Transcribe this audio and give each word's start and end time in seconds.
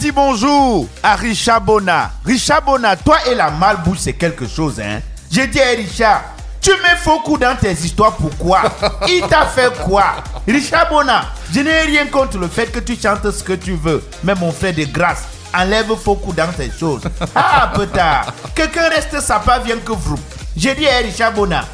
Dire 0.00 0.12
bonjour 0.14 0.86
à 1.02 1.16
Richard 1.16 1.62
Bona. 1.62 2.10
Richard 2.24 2.62
Bona, 2.62 2.96
toi 2.96 3.16
et 3.30 3.34
la 3.34 3.50
malbouche, 3.50 3.98
c'est 4.00 4.12
quelque 4.12 4.46
chose, 4.46 4.78
hein. 4.78 5.00
J'ai 5.30 5.46
dit 5.46 5.60
à 5.60 5.68
Richard, 5.70 6.22
tu 6.60 6.70
mets 6.82 6.96
faux 6.98 7.22
dans 7.38 7.56
tes 7.56 7.72
histoires, 7.72 8.12
pourquoi? 8.12 8.62
Il 9.08 9.22
t'a 9.22 9.46
fait 9.46 9.72
quoi? 9.84 10.16
Richard 10.46 10.90
Bona, 10.90 11.24
je 11.52 11.60
n'ai 11.60 11.80
rien 11.82 12.06
contre 12.06 12.36
le 12.36 12.48
fait 12.48 12.66
que 12.66 12.78
tu 12.80 12.94
chantes 13.00 13.30
ce 13.30 13.42
que 13.42 13.54
tu 13.54 13.74
veux. 13.74 14.02
Mais 14.22 14.34
mon 14.34 14.52
frère 14.52 14.74
de 14.74 14.84
grâce, 14.84 15.24
enlève 15.54 15.94
faux 15.96 16.20
dans 16.36 16.52
tes 16.52 16.70
choses. 16.78 17.02
Ah, 17.34 17.72
peut-être. 17.74 18.32
Quelqu'un 18.54 18.88
reste 18.90 19.20
sympa, 19.20 19.58
vient 19.60 19.78
que 19.78 19.92
vous. 19.92 20.18
J'ai 20.56 20.74
dit 20.74 20.86
à 20.86 20.98
Richard 20.98 21.32
Bona, 21.32 21.64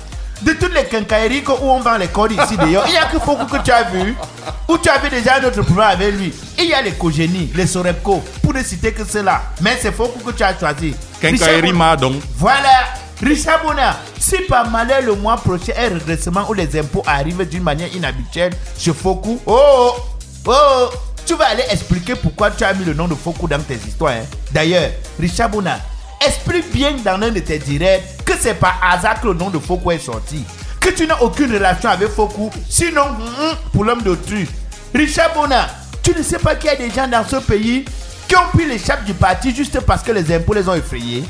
de 0.42 0.52
toutes 0.52 0.74
les 0.74 0.84
quincailleries 0.84 1.44
où 1.48 1.70
on 1.70 1.80
vend 1.80 1.96
les 1.96 2.08
codes 2.08 2.32
ici 2.32 2.56
d'ailleurs, 2.56 2.84
il 2.86 2.92
n'y 2.92 2.98
a 2.98 3.06
que 3.06 3.18
Foku 3.18 3.46
que 3.46 3.62
tu 3.62 3.70
as 3.70 3.84
vu, 3.84 4.16
où 4.68 4.78
tu 4.78 4.88
avais 4.88 5.08
déjà 5.10 5.36
un 5.36 5.44
autre 5.44 5.62
problème 5.62 5.88
avec 5.88 6.14
lui. 6.14 6.32
Il 6.62 6.68
y 6.68 6.74
a 6.74 6.80
les 6.82 6.92
Cogénie, 6.92 7.50
les 7.54 7.66
Sorepco, 7.66 8.22
pour 8.42 8.54
ne 8.54 8.62
citer 8.62 8.92
que 8.92 9.04
cela. 9.04 9.42
Mais 9.60 9.76
c'est 9.80 9.92
Foku 9.92 10.20
que 10.20 10.30
tu 10.30 10.42
as 10.44 10.56
choisi. 10.58 10.94
Quincaillerie 11.20 11.72
Madon. 11.72 12.14
Voilà. 12.36 12.68
Richard 13.20 13.62
Bona, 13.62 13.96
si 14.18 14.36
par 14.48 14.68
malheur 14.70 15.02
le 15.02 15.14
mois 15.14 15.36
prochain 15.36 15.72
un 15.78 15.94
redressement 15.94 16.44
où 16.48 16.54
les 16.54 16.76
impôts 16.78 17.02
arrivent 17.06 17.48
d'une 17.48 17.62
manière 17.62 17.92
inhabituelle 17.94 18.52
chez 18.76 18.92
Foku, 18.92 19.40
oh, 19.46 19.92
oh, 19.94 20.50
oh, 20.50 20.88
tu 21.24 21.34
vas 21.34 21.46
aller 21.50 21.62
expliquer 21.70 22.14
pourquoi 22.16 22.50
tu 22.50 22.64
as 22.64 22.74
mis 22.74 22.84
le 22.84 22.94
nom 22.94 23.06
de 23.06 23.14
Foku 23.14 23.46
dans 23.46 23.60
tes 23.60 23.76
histoires. 23.86 24.14
hein. 24.14 24.24
D'ailleurs, 24.50 24.90
Richard 25.20 25.50
Bona, 25.50 25.78
explique 26.26 26.72
bien 26.72 26.92
dans 27.04 27.20
un 27.22 27.30
de 27.30 27.38
tes 27.40 27.58
directs 27.60 28.02
que 28.24 28.32
c'est 28.40 28.54
par 28.54 28.80
hasard 28.82 29.20
que 29.20 29.28
le 29.28 29.34
nom 29.34 29.50
de 29.50 29.58
Foku 29.60 29.92
est 29.92 29.98
sorti. 30.00 30.42
Que 30.80 30.90
tu 30.90 31.06
n'as 31.06 31.18
aucune 31.20 31.52
relation 31.52 31.90
avec 31.90 32.08
Foku, 32.08 32.50
sinon, 32.68 33.02
hum, 33.02 33.20
hum, 33.40 33.56
pour 33.72 33.84
l'homme 33.84 34.02
d'autrui. 34.02 34.48
Richard 34.92 35.32
Bona, 35.34 35.68
tu 36.02 36.14
ne 36.16 36.22
sais 36.22 36.38
pas 36.38 36.54
qu'il 36.54 36.70
y 36.70 36.72
a 36.72 36.76
des 36.76 36.90
gens 36.90 37.08
dans 37.08 37.24
ce 37.24 37.36
pays 37.36 37.84
qui 38.28 38.36
ont 38.36 38.48
pris 38.52 38.66
les 38.66 38.78
chapes 38.78 39.04
du 39.04 39.14
parti 39.14 39.54
juste 39.54 39.80
parce 39.80 40.02
que 40.02 40.12
les 40.12 40.34
impôts 40.34 40.54
les 40.54 40.68
ont 40.68 40.74
effrayés 40.74 41.24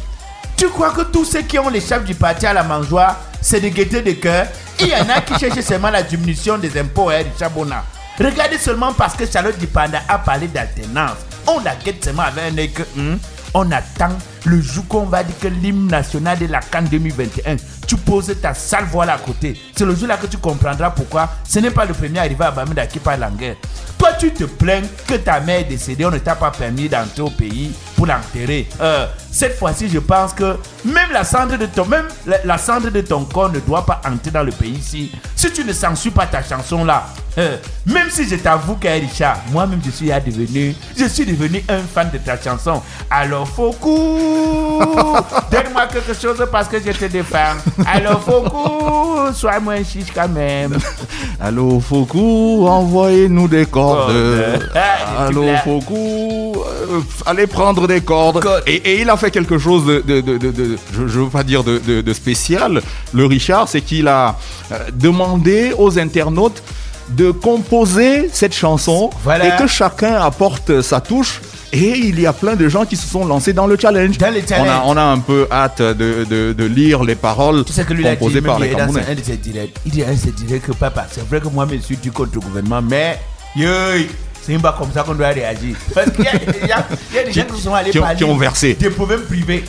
tu 0.63 0.69
crois 0.69 0.91
que 0.91 1.03
tous 1.03 1.25
ceux 1.25 1.43
qui 1.43 1.59
ont 1.59 1.73
chefs 1.73 2.05
du 2.05 2.15
parti 2.15 2.47
à 2.47 2.53
la 2.53 2.63
mangeoire, 2.63 3.17
c'est 3.41 3.59
des 3.59 3.73
gaieté 3.73 4.01
de 4.01 4.13
cœur? 4.13 4.47
Il 4.79 4.87
y 4.87 4.95
en 4.95 5.09
a 5.09 5.21
qui 5.21 5.37
cherchent 5.37 5.59
seulement 5.61 5.91
la 5.91 6.05
diminution 6.05 6.57
des 6.57 6.79
impôts, 6.79 7.11
hein, 7.11 7.25
Richard 7.33 7.51
Bona. 7.51 7.85
Regardez 8.17 8.59
seulement 8.59 8.93
parce 8.93 9.15
que 9.15 9.27
Charlotte 9.27 9.59
Dipanda 9.59 10.03
a 10.09 10.19
parlé 10.21 10.47
d'alternance. 10.47 11.17
On 11.49 11.59
la 11.65 11.75
guette 11.75 12.05
seulement 12.05 12.23
avec 12.23 12.45
un 12.45 12.59
œil 12.59 12.71
que, 12.71 12.83
hum, 12.97 13.19
on 13.55 13.73
attend 13.73 14.17
le 14.45 14.61
jour 14.61 14.87
qu'on 14.87 15.07
va 15.07 15.25
dire 15.25 15.35
que 15.41 15.49
l'hymne 15.49 15.89
national 15.89 16.39
de 16.39 16.47
la 16.47 16.61
Cannes 16.61 16.87
2021, 16.89 17.57
tu 17.93 17.99
poses 17.99 18.35
ta 18.41 18.55
sale 18.55 18.87
voile 18.87 19.11
à 19.11 19.19
côté. 19.19 19.55
C'est 19.77 19.85
le 19.85 19.95
jour-là 19.95 20.17
que 20.17 20.27
tu 20.27 20.39
comprendras 20.39 20.89
pourquoi 20.89 21.29
ce 21.47 21.59
n'est 21.59 21.71
pas 21.71 21.85
le 21.85 21.93
premier 21.93 22.21
arrivé 22.21 22.43
à 22.43 22.51
Bamenda 22.51 22.87
qui 22.87 22.99
parle 22.99 23.23
en 23.23 23.31
guerre. 23.31 23.57
Toi, 23.99 24.15
tu 24.19 24.33
te 24.33 24.45
plains 24.45 24.81
que 25.07 25.15
ta 25.17 25.41
mère 25.41 25.61
est 25.61 25.65
décédée, 25.65 26.07
on 26.07 26.11
ne 26.11 26.17
t'a 26.17 26.35
pas 26.35 26.51
permis 26.51 26.89
d'entrer 26.89 27.21
au 27.21 27.29
pays 27.29 27.71
pour 27.95 28.07
l'enterrer. 28.07 28.67
Euh, 28.81 29.07
cette 29.31 29.59
fois-ci, 29.59 29.91
je 29.91 29.99
pense 29.99 30.33
que 30.33 30.57
même 30.85 31.13
la 31.13 31.23
cendre 31.23 31.59
de 31.59 31.67
ton, 31.67 31.85
même 31.85 32.09
la, 32.45 32.57
cendre 32.59 32.91
de 32.91 33.01
ton 33.03 33.25
corps 33.25 33.53
ne 33.53 33.61
doit 33.61 33.85
pas 33.85 34.01
entrer 34.07 34.31
dans 34.31 34.43
le 34.43 34.53
pays. 34.53 34.81
Si 34.83 35.13
tu 35.53 35.63
ne 35.65 35.73
censures 35.73 36.13
pas 36.13 36.27
ta 36.27 36.43
chanson 36.43 36.85
là, 36.85 37.05
euh, 37.39 37.57
même 37.87 38.11
si 38.11 38.29
je 38.29 38.37
t'avoue 38.37 38.75
qu'à 38.75 38.93
Richard, 38.93 39.39
moi-même 39.51 39.81
je 39.85 39.91
suis 39.91 40.09
devenu, 40.09 40.75
je 40.97 41.07
suis 41.07 41.25
devenu 41.25 41.65
un 41.69 41.81
fan 41.81 42.11
de 42.13 42.19
ta 42.19 42.41
chanson. 42.41 42.83
Alors 43.11 43.49
Foku, 43.49 44.19
donne-moi 45.51 45.87
quelque 45.87 46.15
chose 46.15 46.45
parce 46.51 46.69
que 46.69 46.79
je 46.79 46.93
te 46.93 47.05
défends. 47.07 47.55
Alors 47.87 48.21
Foku, 48.23 49.33
sois 49.35 49.61
moins 49.61 49.83
chiche 49.85 50.09
quand 50.15 50.29
même. 50.29 50.77
Allô 51.41 51.81
Foku, 51.81 52.67
envoyez-nous 52.67 53.49
des 53.49 53.67
cordes. 53.67 54.13
Ah, 54.75 55.27
Allô. 55.27 55.45
Foku, 55.65 56.55
euh, 56.57 57.01
allez 57.27 57.47
prendre 57.47 57.87
des 57.87 58.01
cordes. 58.01 58.45
Et, 58.67 58.77
et 58.77 59.01
il 59.03 59.11
a 59.11 59.17
fait 59.17 59.31
quelque 59.31 59.59
chose 59.59 59.85
de, 59.87 60.01
de- 60.07 60.21
de- 60.21 60.39
de- 60.39 60.51
de- 60.51 60.79
je, 60.93 61.07
je 61.07 61.21
veux 61.21 61.29
pas 61.29 61.43
dire 61.43 61.65
de, 61.65 62.13
spécial. 62.13 62.83
Le 63.13 63.27
Richard, 63.27 63.69
c'est 63.69 63.81
qu'il 63.81 64.09
a 64.09 64.37
euh, 64.71 64.79
demandé 64.93 65.73
aux 65.77 65.99
internautes 65.99 66.63
de 67.09 67.31
composer 67.31 68.31
cette 68.33 68.55
chanson 68.55 69.11
Voilà. 69.25 69.47
et 69.47 69.61
que 69.61 69.67
chacun 69.67 70.15
apporte 70.15 70.81
sa 70.83 71.01
touche. 71.01 71.41
Et 71.75 71.99
il 71.99 72.21
y 72.21 72.27
a 72.27 72.35
plein 72.35 72.55
de 72.55 72.69
gens 72.69 72.85
qui 72.85 72.97
se 72.97 73.09
sont 73.09 73.25
lancés 73.25 73.55
dans 73.55 73.67
le 73.67 73.79
challenge. 73.79 74.19
Dans 74.19 74.33
le 74.33 74.43
challenge. 74.47 74.69
On, 74.69 74.71
a, 74.71 74.83
on 74.85 74.97
a 74.97 75.03
un 75.03 75.19
peu 75.19 75.47
hâte 75.51 75.81
de, 75.81 76.25
de- 76.29 76.53
de 76.53 76.65
lire 76.65 77.03
les 77.03 77.15
paroles 77.15 77.65
Tu 77.65 77.73
sais 77.73 77.85
que 77.85 77.95
lui, 77.95 78.05
dit, 78.05 78.11
composées 78.11 78.43
par 78.43 78.59
les 78.59 78.69
Camerounais. 78.71 79.05
un 79.11 79.15
de 79.15 79.23
ses 79.23 79.37
directs, 79.39 79.75
il 79.87 79.93
dit 79.93 80.03
à 80.03 80.09
un 80.09 80.13
de 80.13 80.19
ses 80.19 80.33
directs 80.33 80.67
que 80.67 80.73
papa, 80.73 81.07
c'est 81.11 81.27
vrai 81.27 81.41
que 81.41 81.49
moi, 81.49 81.67
je 81.73 81.79
suis 81.79 81.97
du 81.97 82.13
contre 82.13 82.33
le 82.35 82.41
gouvernement, 82.41 82.83
mais 82.83 83.19
c'est 84.45 84.59
pas 84.59 84.75
comme 84.79 84.91
ça 84.93 85.03
qu'on 85.03 85.15
doit 85.15 85.29
réagir. 85.29 85.77
Parce 85.95 86.11
qu'il 86.11 86.25
y, 86.25 86.29
a- 86.29 86.35
y 86.35 87.21
y 87.21 87.25
des 87.27 87.33
gens 87.33 87.45
qui 87.55 87.63
sont 87.63 87.73
allés 87.75 87.91
qui 87.91 87.99
ont- 87.99 88.03
parler 88.03 88.17
qui 88.17 88.25
ont 88.25 88.37
versé. 88.37 88.75
des 88.75 88.91
problèmes 88.91 89.23
privés. 89.23 89.65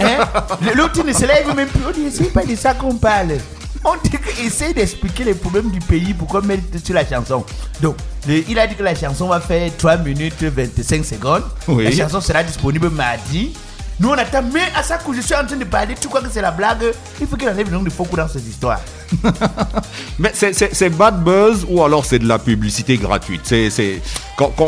Hein? 0.00 0.28
L'autre 0.76 1.02
ne 1.04 1.12
se 1.12 1.22
lève 1.26 1.46
même 1.56 1.66
plus. 1.68 1.80
On 1.88 1.90
dit, 1.92 2.08
c'est 2.14 2.32
pas 2.32 2.44
de 2.44 2.54
ça 2.54 2.74
qu'on 2.74 2.94
parle. 2.94 3.32
On 3.84 3.94
dit 4.02 4.10
d'expliquer 4.74 5.24
les 5.24 5.34
problèmes 5.34 5.70
du 5.70 5.78
pays 5.78 6.12
pour 6.14 6.26
qu'on 6.28 6.42
mette 6.42 6.84
sur 6.84 6.94
la 6.94 7.06
chanson. 7.06 7.44
Donc, 7.80 7.96
le- 8.26 8.42
il 8.48 8.58
a 8.58 8.66
dit 8.66 8.74
que 8.74 8.82
la 8.82 8.94
chanson 8.94 9.28
va 9.28 9.40
faire 9.40 9.70
3 9.76 9.96
minutes 9.98 10.42
25 10.42 11.04
secondes. 11.04 11.44
Oui. 11.66 11.84
La 11.84 11.92
chanson 11.92 12.20
sera 12.20 12.42
disponible 12.42 12.90
mardi. 12.90 13.52
Nous 14.00 14.08
on 14.08 14.12
attend, 14.12 14.42
mais 14.52 14.60
à 14.76 14.82
ça 14.84 14.96
que 14.98 15.12
je 15.12 15.20
suis 15.20 15.34
en 15.34 15.44
train 15.44 15.56
de 15.56 15.64
parler, 15.64 15.94
tu 16.00 16.06
crois 16.06 16.20
que 16.20 16.28
c'est 16.30 16.40
la 16.42 16.52
blague? 16.52 16.84
Il 17.20 17.26
faut 17.26 17.36
qu'il 17.36 17.48
enlève 17.48 17.68
le 17.68 17.76
nom 17.76 17.82
de 17.82 17.90
Foucault 17.90 18.16
dans 18.16 18.28
ces 18.28 18.46
histoires. 18.48 18.80
Mais 20.18 20.32
c'est- 20.34 20.88
bad 20.90 21.22
buzz 21.22 21.66
ou 21.68 21.82
alors 21.82 22.04
c'est 22.04 22.18
de 22.18 22.26
la 22.26 22.38
publicité 22.38 22.96
gratuite? 22.96 23.42
C'est 23.44 24.00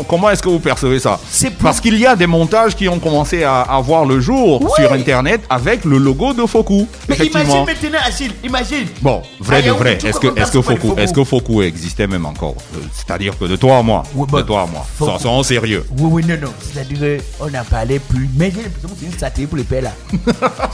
Comment 0.09 0.29
est-ce 0.29 0.43
que 0.43 0.49
vous 0.49 0.59
percevez 0.59 0.99
ça? 0.99 1.17
Parce 1.61 1.79
qu'il 1.79 1.97
y 1.97 2.05
a 2.05 2.15
des 2.17 2.27
montages 2.27 2.75
qui 2.75 2.89
ont 2.89 2.99
commencé 2.99 3.43
à, 3.43 3.61
à 3.61 3.79
voir 3.79 4.05
le 4.05 4.19
jour 4.19 4.61
Oui. 4.61 4.69
sur 4.77 4.91
Internet 4.91 5.41
avec 5.49 5.85
le 5.85 5.97
logo 5.97 6.33
de 6.33 6.45
Foku. 6.45 6.87
Mais 7.07 7.15
imagine 7.15 7.65
maintenant, 7.65 7.99
Achille, 8.05 8.33
imagine. 8.43 8.87
Bon, 9.01 9.21
vrai 9.39 9.61
Ah, 9.63 9.67
de 9.67 9.71
vrai, 9.71 9.97
est-ce 10.03 10.19
que, 10.19 10.37
est-ce 10.37 10.51
que 10.51 10.61
Foku, 10.61 10.93
est-ce 10.97 11.13
que 11.13 11.23
Foku 11.23 11.61
existait 11.61 12.05
même 12.07 12.25
encore? 12.25 12.55
Euh, 12.75 12.79
C'est-à-dire 12.93 13.37
que 13.37 13.45
de 13.45 13.55
toi 13.55 13.77
à 13.77 13.81
moi, 13.81 14.03
de 14.13 14.41
toi 14.41 14.63
à 14.63 14.65
moi, 14.65 14.85
soyons 15.19 15.43
sérieux. 15.43 15.85
Oui, 15.97 16.09
oui, 16.11 16.25
non, 16.27 16.35
non. 16.41 16.53
C'est-à-dire 16.59 17.21
qu'on 17.39 17.49
n'en 17.49 17.63
parlait 17.63 17.99
plus. 17.99 18.29
Mais 18.35 18.51
j'ai 18.53 18.63
l'impression 18.63 18.89
que 18.89 18.95
c'est 19.17 19.39
une 19.41 19.47
pour 19.47 19.57
les 19.57 19.63
pères 19.63 19.83
là. 19.83 19.93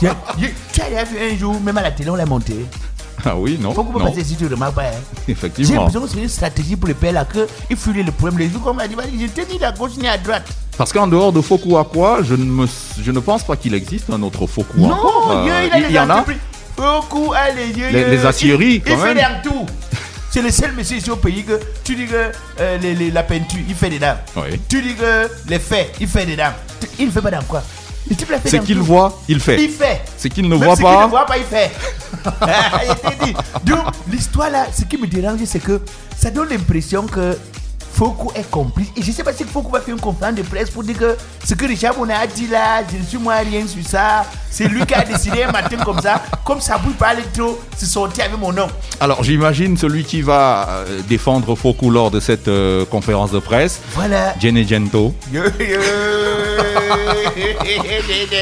Tu 0.00 0.08
as 0.08 1.04
vu 1.04 1.16
un 1.32 1.36
jour, 1.38 1.60
même 1.60 1.78
à 1.78 1.82
la 1.82 1.90
télé, 1.92 2.10
on 2.10 2.16
l'a 2.16 2.26
monté. 2.26 2.54
Ah 3.24 3.36
oui, 3.36 3.58
non, 3.60 3.72
Faut 3.74 3.84
qu'on 3.84 3.98
non, 3.98 4.06
passer 4.06 4.24
si 4.24 4.36
tu 4.36 4.44
ne 4.44 4.50
remarques 4.50 4.74
pas. 4.74 4.82
hein. 4.82 5.00
J'ai 5.26 5.32
effectivement. 5.32 5.74
l'impression 5.84 6.00
que 6.02 6.08
c'est 6.08 6.18
une 6.22 6.28
stratégie 6.28 6.76
pour 6.76 6.88
les 6.88 6.94
pères 6.94 7.12
là, 7.12 7.24
qu'il 7.24 7.76
fuit 7.76 8.02
le 8.02 8.12
problème. 8.12 8.38
Les 8.38 8.48
jours 8.50 8.62
qu'on 8.62 8.74
m'a 8.74 8.86
dit, 8.88 8.94
vas-y, 8.94 9.20
je 9.20 9.26
t'ai 9.26 9.44
ni 9.52 9.62
à 9.64 9.72
gauche 9.72 9.92
ni 9.98 10.06
à 10.08 10.16
droite. 10.18 10.46
Parce 10.76 10.92
qu'en 10.92 11.06
dehors 11.08 11.32
de 11.32 11.40
Foku 11.40 11.76
à 11.76 11.84
quoi, 11.84 12.20
je 12.22 12.34
ne, 12.34 12.44
me, 12.44 12.66
je 13.02 13.10
ne 13.10 13.18
pense 13.20 13.42
pas 13.42 13.56
qu'il 13.56 13.74
existe 13.74 14.10
un 14.10 14.22
autre 14.22 14.46
Foku 14.46 14.78
Non, 14.78 14.92
encore. 14.92 15.32
Euh, 15.32 15.44
il 15.66 15.72
a 15.72 15.78
il 15.78 15.86
les 15.88 15.92
y 15.94 15.98
en 15.98 16.08
a 16.10 16.14
entreprises. 16.14 16.38
Beaucoup, 16.76 17.32
allez, 17.34 17.72
Dieu. 17.72 17.86
Les- 17.90 18.04
les 18.08 18.24
aciéries, 18.24 18.74
il, 18.74 18.82
quand 18.82 18.92
il 18.92 18.98
fait 18.98 19.14
même. 19.14 19.40
des 19.42 19.48
tout. 19.48 19.66
C'est 20.30 20.42
le 20.42 20.50
seul 20.50 20.72
monsieur 20.76 20.98
ici 20.98 21.10
au 21.10 21.16
pays 21.16 21.42
que 21.42 21.58
tu 21.82 21.96
dis 21.96 22.06
que 22.06 22.30
euh, 22.60 22.78
les- 22.78 22.94
les- 22.94 23.10
la 23.10 23.22
peinture, 23.24 23.58
il 23.68 23.74
fait 23.74 23.90
dedans. 23.90 24.14
Oui. 24.36 24.60
Tu 24.68 24.80
dis 24.82 24.94
que 24.94 25.28
les 25.48 25.58
faits, 25.58 25.94
il 26.00 26.06
fait 26.06 26.26
dedans. 26.26 26.52
Tu- 26.80 26.86
Il 27.00 27.06
ne 27.06 27.10
fait 27.10 27.22
pas 27.22 27.30
dans 27.30 27.42
quoi? 27.42 27.62
C'est 28.44 28.64
qu'il 28.64 28.78
voit, 28.78 29.20
il 29.28 29.40
fait. 29.40 29.62
Il 29.62 29.70
fait. 29.70 30.02
C'est 30.16 30.28
qu'il 30.30 30.44
ne 30.48 30.56
Même 30.56 30.64
voit 30.64 30.76
ce 30.76 30.82
pas. 30.82 30.94
qu'il 30.96 31.04
ne 31.04 31.10
voit 31.10 31.26
pas, 31.26 31.38
il 31.38 31.44
fait. 31.44 31.70
Ah, 32.40 32.80
dit. 33.24 33.34
Donc, 33.64 33.86
l'histoire 34.10 34.50
là, 34.50 34.66
ce 34.76 34.84
qui 34.84 34.96
me 34.98 35.06
dérange, 35.06 35.38
c'est 35.44 35.60
que 35.60 35.80
ça 36.16 36.30
donne 36.30 36.48
l'impression 36.48 37.06
que 37.06 37.36
Foucault 37.98 38.30
est 38.36 38.48
complice. 38.48 38.86
Et 38.96 39.02
je 39.02 39.10
sais 39.10 39.24
pas 39.24 39.32
si 39.32 39.42
Foucault 39.42 39.72
va 39.72 39.80
faire 39.80 39.92
une 39.92 40.00
conférence 40.00 40.36
de 40.36 40.42
presse 40.42 40.70
pour 40.70 40.84
dire 40.84 40.96
que 40.96 41.16
ce 41.44 41.54
que 41.54 41.66
Richard 41.66 41.96
Bonnet 41.96 42.14
a 42.14 42.28
dit 42.28 42.46
là, 42.46 42.84
je 42.88 42.96
ne 42.96 43.02
suis 43.02 43.18
moi 43.18 43.34
rien 43.38 43.66
sur 43.66 43.84
ça. 43.84 44.24
C'est 44.48 44.68
lui 44.68 44.86
qui 44.86 44.94
a 44.94 45.02
décidé 45.02 45.42
un 45.42 45.50
matin 45.50 45.76
comme 45.84 46.00
ça. 46.00 46.22
Comme 46.44 46.60
ça 46.60 46.78
bouille 46.78 46.92
parler 46.94 47.24
trop, 47.36 47.58
c'est 47.76 47.86
sorti 47.86 48.22
avec 48.22 48.38
mon 48.38 48.52
nom. 48.52 48.68
Alors 49.00 49.24
j'imagine 49.24 49.76
celui 49.76 50.04
qui 50.04 50.22
va 50.22 50.68
euh, 50.70 51.00
défendre 51.08 51.56
Foku 51.56 51.90
lors 51.90 52.12
de 52.12 52.20
cette 52.20 52.46
euh, 52.46 52.84
conférence 52.84 53.32
de 53.32 53.40
presse, 53.40 53.80
Voilà. 53.96 54.32
Jenny 54.38 54.66
Gento. 54.66 55.12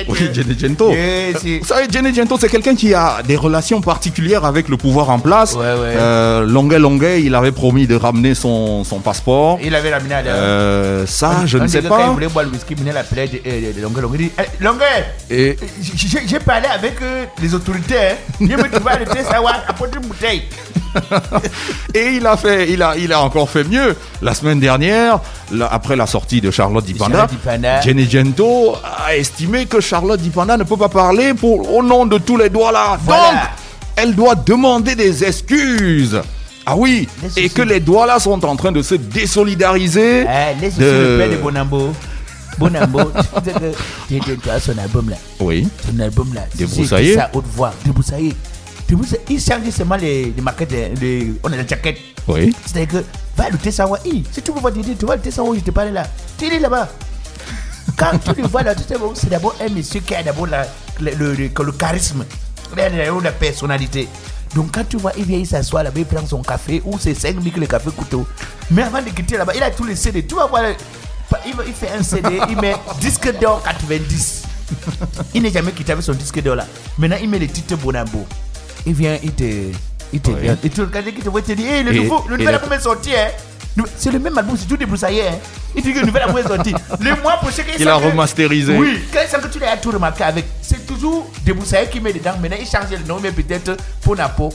Oui, 0.08 0.30
Jenny 0.32 0.58
Gento. 0.58 0.90
Vous 0.90 1.66
savez, 1.66 1.86
Jenny 1.90 2.14
Gento, 2.14 2.36
c'est 2.40 2.48
quelqu'un 2.48 2.74
qui 2.74 2.94
a 2.94 3.22
des 3.26 3.36
relations 3.36 3.80
particulières 3.80 4.44
avec 4.44 4.68
le 4.68 4.76
pouvoir 4.76 5.10
en 5.10 5.18
place. 5.18 5.54
Ouais, 5.54 5.60
ouais. 5.60 5.94
Euh, 5.96 6.44
Longuet 6.46 6.78
Longuet, 6.78 7.22
il 7.22 7.34
avait 7.34 7.52
promis 7.52 7.86
de 7.86 7.94
ramener 7.96 8.34
son, 8.34 8.84
son 8.84 9.00
passeport. 9.00 9.45
Il 9.62 9.74
avait 9.74 9.92
à. 9.92 9.98
Euh, 9.98 11.06
ça, 11.06 11.42
je 11.46 11.58
ne 11.58 11.66
sais 11.66 11.80
que 11.82 11.88
Quand 11.88 11.98
il 11.98 12.04
pas. 12.04 12.10
voulait 12.10 12.28
boire 12.28 12.44
le 12.44 12.50
whisky, 12.50 12.74
il 12.74 12.78
venait 12.78 12.92
l'appeler 12.92 13.28
de, 13.28 13.36
de, 13.38 13.72
de 13.72 13.80
Longueur. 13.82 14.02
Longueur. 14.02 14.20
Il 14.20 14.28
dit 14.28 14.32
Longueur, 14.60 14.86
Et 15.30 15.56
J'ai- 16.28 16.38
parlé 16.40 16.66
avec 16.68 17.00
euh, 17.02 17.24
les 17.40 17.54
autorités. 17.54 17.96
Hein. 17.98 18.14
Je 18.40 18.46
me 18.46 18.70
trouvais 18.70 18.90
à 18.92 18.98
l'été, 18.98 19.22
ça 19.24 19.40
va 19.40 19.62
apporter 19.68 19.98
une 20.02 20.06
bouteille. 20.08 20.42
Et 21.94 22.12
il 22.16 22.26
a 22.26 22.36
fait, 22.36 22.70
il 22.70 22.82
a, 22.82 22.94
il 22.96 23.12
a 23.12 23.20
encore 23.20 23.48
fait 23.50 23.64
mieux. 23.64 23.94
La 24.22 24.34
semaine 24.34 24.60
dernière, 24.60 25.18
après 25.70 25.96
la 25.96 26.06
sortie 26.06 26.40
de 26.40 26.50
Charlotte 26.50 26.84
Dipanda, 26.84 27.12
Charlotte 27.18 27.30
Dipanda. 27.30 27.80
Jenny 27.82 28.08
Gento 28.08 28.76
a 29.06 29.14
estimé 29.16 29.66
que 29.66 29.80
Charlotte 29.80 30.20
Dipanda 30.20 30.56
ne 30.56 30.64
peut 30.64 30.76
pas 30.76 30.88
parler 30.88 31.34
pour, 31.34 31.74
au 31.74 31.82
nom 31.82 32.06
de 32.06 32.18
tous 32.18 32.36
les 32.36 32.48
doigts 32.48 32.72
là. 32.72 32.98
Voilà. 33.02 33.30
Donc, 33.30 33.40
elle 33.96 34.14
doit 34.14 34.34
demander 34.34 34.94
des 34.94 35.24
excuses. 35.24 36.20
Ah 36.68 36.74
oui, 36.76 37.08
et 37.36 37.48
que 37.48 37.62
les 37.62 37.78
doigts 37.78 38.06
là 38.06 38.18
sont 38.18 38.44
en 38.44 38.56
train 38.56 38.72
de 38.72 38.82
se 38.82 38.96
désolidariser. 38.96 40.22
Eh, 40.22 40.60
laisse 40.60 40.72
aussi 40.74 40.80
De- 40.80 40.86
le 41.12 41.18
père 41.18 41.30
de 41.30 41.36
Bonambo. 41.42 41.92
Bonambo, 42.58 43.00
tu 44.08 44.50
as 44.50 44.60
son 44.60 44.76
album 44.78 45.10
là. 45.10 45.16
Oui. 45.40 45.68
Son 45.88 46.00
album 46.00 46.34
là. 46.34 46.42
c'est- 46.50 46.58
Débroussaillé. 46.58 47.12
c'est 47.14 47.20
Sa 47.20 47.30
haute 47.34 47.44
voix. 47.54 47.72
Débroussaillé. 47.84 48.34
Débroussaillé. 48.88 49.22
Il 49.30 49.40
change 49.40 49.70
seulement 49.70 49.96
les, 49.96 50.32
les 50.36 50.42
maquettes, 50.42 50.72
les, 50.72 50.88
les- 50.96 51.32
on 51.44 51.52
a 51.52 51.56
la 51.56 51.66
jaquette. 51.66 51.98
Oui. 52.26 52.54
C'est-à-dire 52.66 53.00
que 53.00 53.04
va 53.36 53.48
le 53.50 53.58
Tessawa. 53.58 53.98
Si 54.02 54.42
tu 54.42 54.50
veux 54.52 54.58
voir 54.60 54.72
tu 54.72 55.04
vois 55.06 55.16
le 55.16 55.22
Tessawa 55.22 55.50
où 55.50 55.54
je 55.54 55.60
te 55.60 55.70
parlais 55.70 55.92
là. 55.92 56.04
Tu 56.38 56.46
es 56.46 56.58
là-bas. 56.58 56.88
Quand 57.96 58.18
tu 58.34 58.40
le 58.42 58.48
vois 58.48 58.62
là, 58.62 58.74
tu 58.74 58.82
sais, 58.82 58.94
c'est 59.14 59.30
d'abord 59.30 59.54
un 59.64 59.72
monsieur 59.72 60.00
qui 60.00 60.14
a 60.14 60.22
d'abord 60.22 60.46
le, 60.46 60.56
le, 61.00 61.34
le- 61.34 61.34
le 61.64 61.72
charisme, 61.72 62.24
la 62.76 63.32
personnalité. 63.32 64.08
Donc 64.54 64.72
quand 64.72 64.88
tu 64.88 64.96
vois, 64.96 65.12
il 65.16 65.24
vient, 65.24 65.38
il 65.38 65.46
s'assoit 65.46 65.82
là-bas, 65.82 66.00
il 66.00 66.06
prend 66.06 66.26
son 66.26 66.42
café, 66.42 66.80
ou 66.84 66.98
c'est 66.98 67.14
5 67.14 67.40
000 67.42 67.54
que 67.54 67.60
le 67.60 67.66
café 67.66 67.90
coûte. 67.90 68.26
Mais 68.70 68.82
avant 68.82 69.02
de 69.02 69.10
quitter 69.10 69.36
là-bas, 69.36 69.52
il 69.54 69.62
a 69.62 69.70
tous 69.70 69.84
les 69.84 69.96
CD. 69.96 70.24
Tu 70.26 70.34
vas 70.34 70.46
voir, 70.46 70.62
il, 71.46 71.54
il 71.66 71.74
fait 71.74 71.90
un 71.98 72.02
CD, 72.02 72.40
il 72.48 72.56
met 72.60 72.74
disque 73.00 73.38
d'or 73.38 73.62
90. 73.62 74.42
Il 75.34 75.42
n'est 75.42 75.50
jamais 75.50 75.72
quitté 75.72 75.92
avec 75.92 76.04
son 76.04 76.12
disque 76.12 76.40
d'or 76.42 76.56
là. 76.56 76.66
Maintenant, 76.98 77.16
il 77.20 77.28
met 77.28 77.38
les 77.38 77.48
titres 77.48 77.76
Bonambo. 77.76 78.26
Il 78.86 78.94
vient, 78.94 79.18
il 79.22 79.32
te. 79.32 79.44
Il 80.12 80.20
te 80.20 80.30
vient. 80.30 80.56
Et 80.62 80.70
tu 80.70 80.80
regardes, 80.82 81.06
il 81.08 81.14
te 81.14 81.28
voit, 81.28 81.40
il 81.40 81.46
te 81.46 81.52
dit, 81.52 81.66
hey, 81.66 81.82
le 81.82 81.92
nouveau, 81.92 82.24
le 82.28 82.36
nouvel 82.36 82.54
album 82.54 82.72
est 82.72 82.80
sorti, 82.80 83.10
hein. 83.14 83.28
C'est 83.96 84.10
le 84.10 84.18
même 84.18 84.36
album, 84.38 84.56
c'est 84.56 84.66
tout 84.66 84.76
débroussaillé, 84.76 85.26
hein. 85.28 85.38
Il 85.74 85.82
dit 85.82 85.92
que 85.92 85.98
le 85.98 86.06
nouvel 86.06 86.22
album 86.22 86.38
est 86.38 86.48
sorti. 86.48 86.74
Le 87.00 87.20
mois 87.20 87.36
prochain, 87.36 87.62
quand 87.66 87.72
Il 87.78 87.86
a 87.88 87.96
remasterisé. 87.96 88.76
Oui, 88.78 89.00
quand 89.12 89.20
il 89.30 89.40
que 89.40 89.48
tu 89.48 89.58
l'as 89.58 89.76
tout 89.76 89.90
remarqué 89.90 90.24
avec. 90.24 90.46
Toujours 90.96 91.26
qui 91.90 92.00
met 92.00 92.12
dedans. 92.12 92.32
Maintenant, 92.40 92.56
il 92.60 92.66
change 92.66 92.90
le 92.90 93.06
nom, 93.06 93.18
mais 93.22 93.30
peut-être 93.32 93.76
Ponapo. 94.02 94.52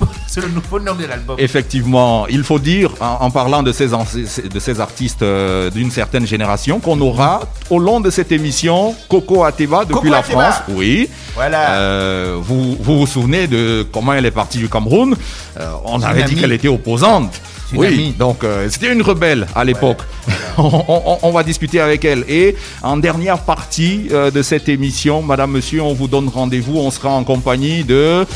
C'est 0.28 0.40
le 0.42 0.48
nouveau 0.48 0.78
nom 0.78 0.94
de 0.94 1.06
l'album. 1.06 1.36
Effectivement, 1.38 2.26
il 2.28 2.44
faut 2.44 2.58
dire, 2.58 2.90
en, 3.00 3.18
en 3.26 3.30
parlant 3.30 3.62
de 3.62 3.72
ces, 3.72 3.88
de 3.88 4.60
ces 4.60 4.80
artistes 4.80 5.22
euh, 5.22 5.70
d'une 5.70 5.90
certaine 5.90 6.26
génération, 6.26 6.78
qu'on 6.78 7.00
aura 7.00 7.40
au 7.70 7.78
long 7.78 8.00
de 8.00 8.10
cette 8.10 8.30
émission 8.30 8.94
Coco 9.08 9.42
Ateba 9.44 9.80
depuis 9.80 9.94
Coco 9.94 10.08
la 10.10 10.18
Ateba. 10.18 10.52
France. 10.52 10.62
Oui. 10.68 11.08
Voilà. 11.34 11.70
Euh, 11.72 12.36
vous, 12.38 12.76
vous 12.78 12.98
vous 13.00 13.06
souvenez 13.06 13.46
de 13.48 13.86
comment 13.90 14.12
elle 14.12 14.26
est 14.26 14.30
partie 14.30 14.58
du 14.58 14.68
Cameroun? 14.68 15.16
Euh, 15.58 15.70
On 15.84 16.00
avait 16.02 16.24
dit 16.24 16.36
qu'elle 16.36 16.52
était 16.52 16.68
opposante. 16.68 17.40
Une 17.72 17.78
Oui, 17.80 17.86
amie. 17.88 18.12
donc 18.18 18.44
euh, 18.44 18.66
c'était 18.70 18.92
une 18.92 19.02
rebelle 19.02 19.46
à 19.54 19.64
l'époque. 19.64 19.98
on, 20.58 20.84
on- 20.88 21.18
on 21.22 21.30
va 21.32 21.42
discuter 21.42 21.80
avec 21.80 22.04
elle. 22.04 22.24
Et 22.28 22.56
en 22.82 22.96
dernière 22.96 23.38
partie 23.40 24.08
euh, 24.10 24.30
de 24.30 24.42
cette 24.42 24.68
émission, 24.68 25.22
Madame, 25.22 25.50
Monsieur, 25.52 25.82
on 25.82 25.92
vous 25.94 26.08
donne 26.08 26.28
rendez-vous. 26.28 26.78
On 26.78 26.90
sera 26.90 27.10
en 27.10 27.24
compagnie 27.24 27.84
de 27.84 28.26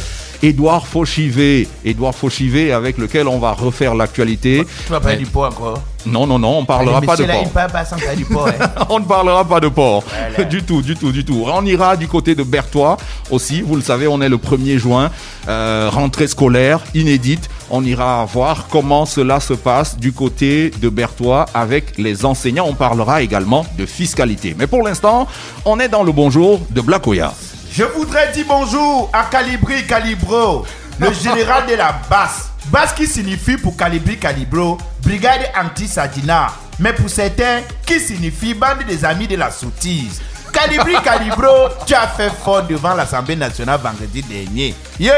Édouard 0.43 0.87
Fauchivé. 0.87 1.69
Édouard 1.84 2.14
Fauchivé 2.14 2.73
avec 2.73 2.99
lequel 2.99 3.29
on 3.29 3.38
va 3.38 3.52
refaire 3.52 3.94
l'actualité. 3.94 4.64
Tu 4.87 4.93
vas 4.93 5.00
parler 5.00 5.17
du 5.19 5.26
pot 5.26 5.44
encore. 5.44 5.81
Non, 6.05 6.26
non, 6.26 6.37
non, 6.40 6.58
on 6.58 6.64
parlera 6.64 6.99
Allez, 6.99 7.06
pas 7.06 7.14
de 7.17 7.23
porc. 7.25 7.50
Pas 7.50 7.69
du 8.17 8.25
hein. 8.34 8.69
On 8.90 8.99
ne 8.99 9.05
parlera 9.05 9.44
pas 9.44 9.61
de 9.61 9.69
porc. 9.69 10.02
Voilà. 10.08 10.44
Du 10.50 10.64
tout, 10.64 10.82
du 10.82 10.96
tout, 10.96 11.12
du 11.12 11.25
tout. 11.25 11.44
On 11.46 11.64
ira 11.64 11.96
du 11.96 12.08
côté 12.08 12.34
de 12.34 12.43
Berthois 12.43 12.96
aussi. 13.31 13.61
Vous 13.62 13.76
le 13.76 13.82
savez, 13.82 14.08
on 14.08 14.20
est 14.20 14.29
le 14.29 14.37
1er 14.37 14.79
juin. 14.79 15.12
Euh, 15.49 15.88
rentrée 15.93 16.26
scolaire 16.26 16.81
inédite. 16.94 17.49
On 17.70 17.84
ira 17.84 18.24
voir 18.24 18.66
comment 18.70 19.06
cela 19.06 19.40
se 19.40 19.54
passe 19.54 19.96
du 19.96 20.12
côté 20.12 20.70
de 20.70 20.88
Berthois 20.88 21.46
avec 21.54 21.98
les 21.98 22.24
enseignants. 22.24 22.66
On 22.68 22.74
parlera 22.74 23.22
également 23.22 23.64
de 23.78 23.86
fiscalité. 23.86 24.54
Mais 24.58 24.66
pour 24.66 24.82
l'instant, 24.82 25.26
on 25.64 25.78
est 25.80 25.88
dans 25.88 26.02
le 26.02 26.12
bonjour 26.12 26.60
de 26.70 26.80
Blakoya. 26.80 27.32
Je 27.72 27.84
voudrais 27.84 28.30
dire 28.32 28.44
bonjour 28.46 29.08
à 29.12 29.24
Calibri 29.24 29.86
Calibro, 29.86 30.66
le 30.98 31.12
général 31.24 31.66
de 31.66 31.74
la 31.74 31.94
basse. 32.10 32.50
Basse 32.66 32.92
qui 32.92 33.06
signifie 33.06 33.56
pour 33.56 33.76
Calibri 33.76 34.18
Calibro, 34.18 34.78
brigade 35.02 35.50
anti-sadina. 35.58 36.48
Mais 36.78 36.92
pour 36.92 37.08
certains, 37.08 37.60
qui 37.86 37.98
signifie 37.98 38.54
bande 38.54 38.84
des 38.86 39.04
amis 39.04 39.26
de 39.26 39.36
la 39.36 39.50
soutise. 39.50 40.20
Calibri 40.52 40.94
Calibro, 41.04 41.68
tu 41.86 41.94
as 41.94 42.08
fait 42.08 42.30
fort 42.44 42.62
devant 42.64 42.94
l'Assemblée 42.94 43.36
nationale 43.36 43.80
vendredi 43.82 44.22
dernier. 44.22 44.74
Yo, 45.00 45.12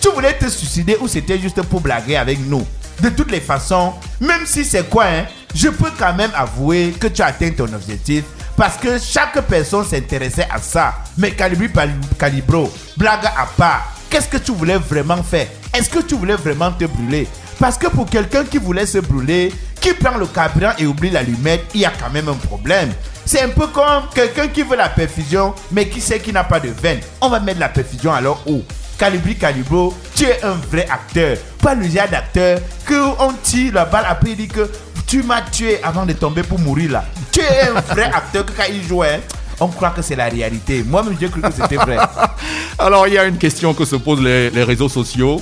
tu 0.00 0.10
voulais 0.10 0.34
te 0.34 0.48
suicider 0.48 0.96
ou 1.00 1.08
c'était 1.08 1.38
juste 1.38 1.62
pour 1.62 1.80
blaguer 1.80 2.16
avec 2.16 2.38
nous 2.46 2.66
De 3.00 3.08
toutes 3.10 3.30
les 3.30 3.40
façons, 3.40 3.94
même 4.20 4.44
si 4.44 4.64
c'est 4.64 4.88
quoi, 4.88 5.04
hein, 5.04 5.26
je 5.54 5.68
peux 5.68 5.90
quand 5.98 6.14
même 6.14 6.30
avouer 6.34 6.94
que 6.98 7.06
tu 7.06 7.22
as 7.22 7.26
atteint 7.26 7.50
ton 7.50 7.72
objectif 7.72 8.24
parce 8.56 8.76
que 8.76 8.98
chaque 8.98 9.40
personne 9.42 9.84
s'intéressait 9.84 10.48
à 10.50 10.58
ça. 10.58 10.94
Mais 11.16 11.30
Calibri 11.30 11.70
Calibro, 12.18 12.72
blague 12.96 13.24
à 13.26 13.46
part, 13.56 13.92
qu'est-ce 14.10 14.26
que 14.26 14.36
tu 14.38 14.50
voulais 14.52 14.78
vraiment 14.78 15.22
faire? 15.22 15.46
Est-ce 15.72 15.88
que 15.88 16.00
tu 16.00 16.16
voulais 16.16 16.34
vraiment 16.34 16.72
te 16.72 16.84
brûler? 16.84 17.28
Parce 17.60 17.78
que 17.78 17.86
pour 17.86 18.06
quelqu'un 18.06 18.44
qui 18.44 18.58
voulait 18.58 18.86
se 18.86 18.98
brûler, 18.98 19.52
qui 19.80 19.92
prend 19.94 20.16
le 20.18 20.26
carburant 20.26 20.72
et 20.78 20.86
oublie 20.86 21.10
l'allumette, 21.10 21.66
il 21.74 21.82
y 21.82 21.84
a 21.84 21.92
quand 22.00 22.10
même 22.10 22.28
un 22.28 22.34
problème. 22.34 22.90
C'est 23.24 23.42
un 23.42 23.50
peu 23.50 23.66
comme 23.68 24.04
quelqu'un 24.14 24.48
qui 24.48 24.62
veut 24.62 24.76
la 24.76 24.88
perfusion, 24.88 25.54
mais 25.70 25.88
qui 25.88 26.00
sait 26.00 26.18
qu'il 26.18 26.34
n'a 26.34 26.44
pas 26.44 26.58
de 26.60 26.70
veine. 26.70 27.00
On 27.20 27.28
va 27.28 27.38
mettre 27.40 27.60
la 27.60 27.68
perfusion 27.68 28.12
alors 28.12 28.42
où? 28.46 28.62
Calibri 28.98 29.36
Calibro, 29.36 29.94
tu 30.14 30.24
es 30.24 30.42
un 30.44 30.54
vrai 30.70 30.86
acteur. 30.90 31.36
Pas 31.62 31.74
le 31.74 31.88
genre 31.88 32.08
d'acteur 32.10 32.58
que 32.84 33.00
on 33.20 33.32
tire 33.42 33.74
la 33.74 33.84
balle 33.84 34.06
après 34.08 34.30
il 34.30 34.36
dit 34.36 34.48
que 34.48 34.68
tu 35.06 35.22
m'as 35.22 35.42
tué 35.42 35.82
avant 35.82 36.04
de 36.04 36.12
tomber 36.12 36.42
pour 36.42 36.58
mourir 36.58 36.90
là. 36.90 37.04
Tu 37.30 37.40
es 37.40 37.68
un 37.68 37.80
vrai 37.80 38.10
acteur 38.12 38.44
que 38.44 38.52
quand 38.52 38.64
il 38.68 38.82
jouait, 38.82 39.20
on 39.60 39.68
croit 39.68 39.90
que 39.90 40.02
c'est 40.02 40.16
la 40.16 40.28
réalité. 40.28 40.82
Moi-même, 40.82 41.16
j'ai 41.18 41.28
cru 41.28 41.40
que 41.40 41.52
c'était 41.52 41.76
vrai. 41.76 41.96
Alors, 42.78 43.06
il 43.06 43.14
y 43.14 43.18
a 43.18 43.24
une 43.24 43.38
question 43.38 43.72
que 43.72 43.84
se 43.84 43.96
posent 43.96 44.20
les 44.20 44.62
réseaux 44.62 44.88
sociaux. 44.88 45.40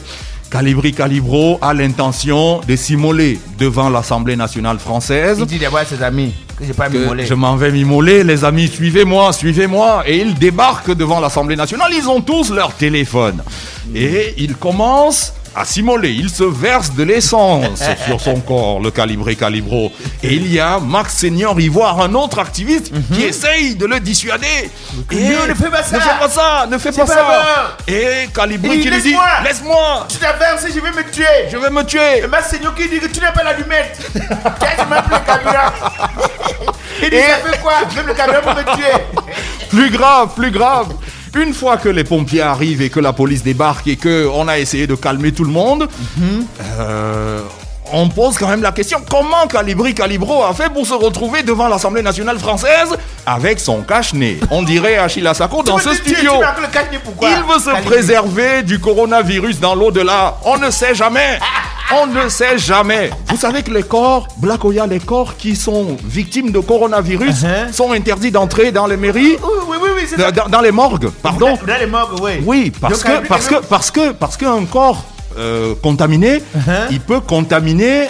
Calibri 0.50 0.92
Calibro 0.92 1.58
a 1.60 1.74
l'intention 1.74 2.60
de 2.66 2.76
s'immoler 2.76 3.38
devant 3.58 3.90
l'Assemblée 3.90 4.36
nationale 4.36 4.78
française. 4.78 5.38
Il 5.40 5.46
dit 5.46 5.58
d'abord 5.58 5.80
à 5.80 5.84
ses 5.84 6.02
amis 6.02 6.34
que 6.56 6.64
j'ai 6.64 6.72
pas 6.72 6.88
m'immolé. 6.88 7.26
je 7.26 7.34
m'en 7.34 7.56
vais 7.56 7.70
m'immoler, 7.70 8.24
les 8.24 8.44
amis, 8.44 8.68
suivez-moi, 8.68 9.32
suivez-moi. 9.32 10.04
Et 10.06 10.18
ils 10.18 10.34
débarquent 10.34 10.94
devant 10.94 11.20
l'Assemblée 11.20 11.56
nationale, 11.56 11.92
ils 11.96 12.08
ont 12.08 12.20
tous 12.20 12.50
leur 12.50 12.72
téléphone. 12.74 13.42
Et 13.94 14.34
ils 14.38 14.56
commencent 14.56 15.34
à 15.56 15.64
s'immoler, 15.64 16.10
ils 16.10 16.28
se 16.30 16.44
versent 16.44 16.92
de 16.92 17.02
l'essence 17.02 17.82
sur 18.06 18.20
son 18.20 18.40
corps, 18.40 18.78
le 18.80 18.90
calibré 18.90 19.36
calibro. 19.36 19.90
Et 20.22 20.34
il 20.34 20.52
y 20.52 20.60
a 20.60 20.78
Max 20.78 21.16
Senior 21.16 21.58
Ivoire, 21.60 22.00
un 22.02 22.12
autre 22.14 22.38
activiste, 22.38 22.92
qui 23.14 23.22
essaye 23.24 23.74
de 23.74 23.86
le 23.86 23.98
dissuader. 24.00 24.70
Et 25.10 25.28
ne 25.48 25.54
fais 25.54 25.70
pas 25.70 25.82
ça. 25.82 25.96
Ne 25.96 26.00
fais 26.02 26.18
pas 26.20 26.28
ça, 26.28 26.66
ne 26.70 26.78
fais 26.78 26.92
C'est 26.92 27.00
pas, 27.00 27.06
pas 27.06 27.14
ça. 27.14 27.76
Et 27.88 28.28
Calibri 28.34 28.68
Il 28.70 28.76
dit, 28.76 28.82
qui 28.82 28.90
lui 28.90 29.00
dit, 29.02 29.08
laisse-moi. 29.10 29.28
laisse-moi, 29.44 30.06
Tu 30.10 30.16
t'avances, 30.18 30.66
je 30.68 30.80
vais 30.80 30.90
me 30.92 31.10
tuer. 31.10 31.24
je 31.50 31.56
vais 31.56 31.70
me 31.70 31.82
tuer. 31.84 32.18
Et 32.24 32.26
ma 32.26 32.42
seigneur 32.42 32.74
qui 32.74 32.88
dit 32.88 32.98
que 33.00 33.06
tu 33.06 33.20
n'as 33.20 33.32
pas 33.32 33.42
l'allumette. 33.42 33.98
Tiens, 34.12 34.68
je 34.78 34.84
m'appelle 34.84 35.18
le 35.20 35.26
carburant. 35.26 35.72
Il 37.02 37.10
dit, 37.10 37.16
Et- 37.16 37.20
ça 37.22 37.50
fait 37.50 37.60
quoi? 37.60 37.72
Même 37.94 38.06
le 38.06 38.14
carburant 38.14 38.40
pour 38.42 38.54
me 38.54 38.76
tuer. 38.76 39.32
Plus 39.70 39.90
grave, 39.90 40.28
plus 40.34 40.50
grave. 40.50 40.88
Une 41.36 41.52
fois 41.52 41.76
que 41.76 41.88
les 41.90 42.04
pompiers 42.04 42.40
arrivent 42.40 42.80
et 42.80 42.88
que 42.88 42.98
la 43.00 43.12
police 43.12 43.42
débarque 43.42 43.86
et 43.88 43.96
que 43.96 44.26
on 44.32 44.48
a 44.48 44.58
essayé 44.58 44.86
de 44.86 44.94
calmer 44.94 45.32
tout 45.32 45.44
le 45.44 45.50
monde, 45.50 45.86
euh, 46.80 47.40
on 47.92 48.08
pose 48.08 48.38
quand 48.38 48.48
même 48.48 48.62
la 48.62 48.72
question 48.72 48.98
comment 49.08 49.46
Calibri 49.46 49.94
Calibro 49.94 50.42
a 50.44 50.54
fait 50.54 50.70
pour 50.72 50.86
se 50.86 50.94
retrouver 50.94 51.42
devant 51.42 51.68
l'Assemblée 51.68 52.02
nationale 52.02 52.38
française 52.38 52.96
avec 53.26 53.60
son 53.60 53.82
cache-nez? 53.82 54.40
On 54.50 54.62
dirait 54.62 54.96
Achille 54.96 55.26
Asako 55.26 55.62
dans 55.62 55.78
ce 55.78 55.92
studio. 55.94 56.32
Il 57.22 57.52
veut 57.52 57.60
se 57.60 57.82
préserver 57.84 58.62
du 58.62 58.80
coronavirus 58.80 59.60
dans 59.60 59.74
l'au-delà. 59.74 60.38
On 60.44 60.56
ne 60.56 60.70
sait 60.70 60.94
jamais. 60.94 61.38
On 61.94 62.06
ne 62.06 62.28
sait 62.28 62.58
jamais. 62.58 63.10
Vous 63.28 63.36
savez 63.36 63.62
que 63.62 63.70
les 63.70 63.82
corps, 63.84 64.26
Black 64.38 64.64
Oya, 64.64 64.86
les 64.86 64.98
corps 64.98 65.36
qui 65.36 65.54
sont 65.54 65.96
victimes 66.04 66.50
de 66.50 66.58
coronavirus 66.58 67.42
Uh-huh. 67.44 67.72
sont 67.72 67.92
interdits 67.92 68.30
d'entrer 68.30 68.72
dans 68.72 68.86
les 68.86 68.96
mairies, 68.96 69.36
Oui, 69.42 69.50
oui, 69.68 69.76
oui, 69.80 69.88
oui 70.18 70.32
dans, 70.32 70.48
dans 70.48 70.60
les 70.60 70.72
morgues, 70.72 71.10
pardon. 71.22 71.56
Dans, 71.66 71.76
les 71.78 71.86
morgues, 71.86 72.20
oui. 72.20 72.32
Oui, 72.44 72.72
parce 72.80 73.02
Donc, 73.02 73.22
que, 73.22 73.28
parce 73.28 73.46
que, 73.46 73.54
parce 73.66 73.90
que, 73.90 74.12
parce 74.12 74.36
qu'un 74.36 74.64
corps 74.64 75.04
euh, 75.38 75.74
contaminé, 75.82 76.42
Uh-huh. 76.56 76.86
il 76.90 77.00
peut 77.00 77.20
contaminer 77.20 78.08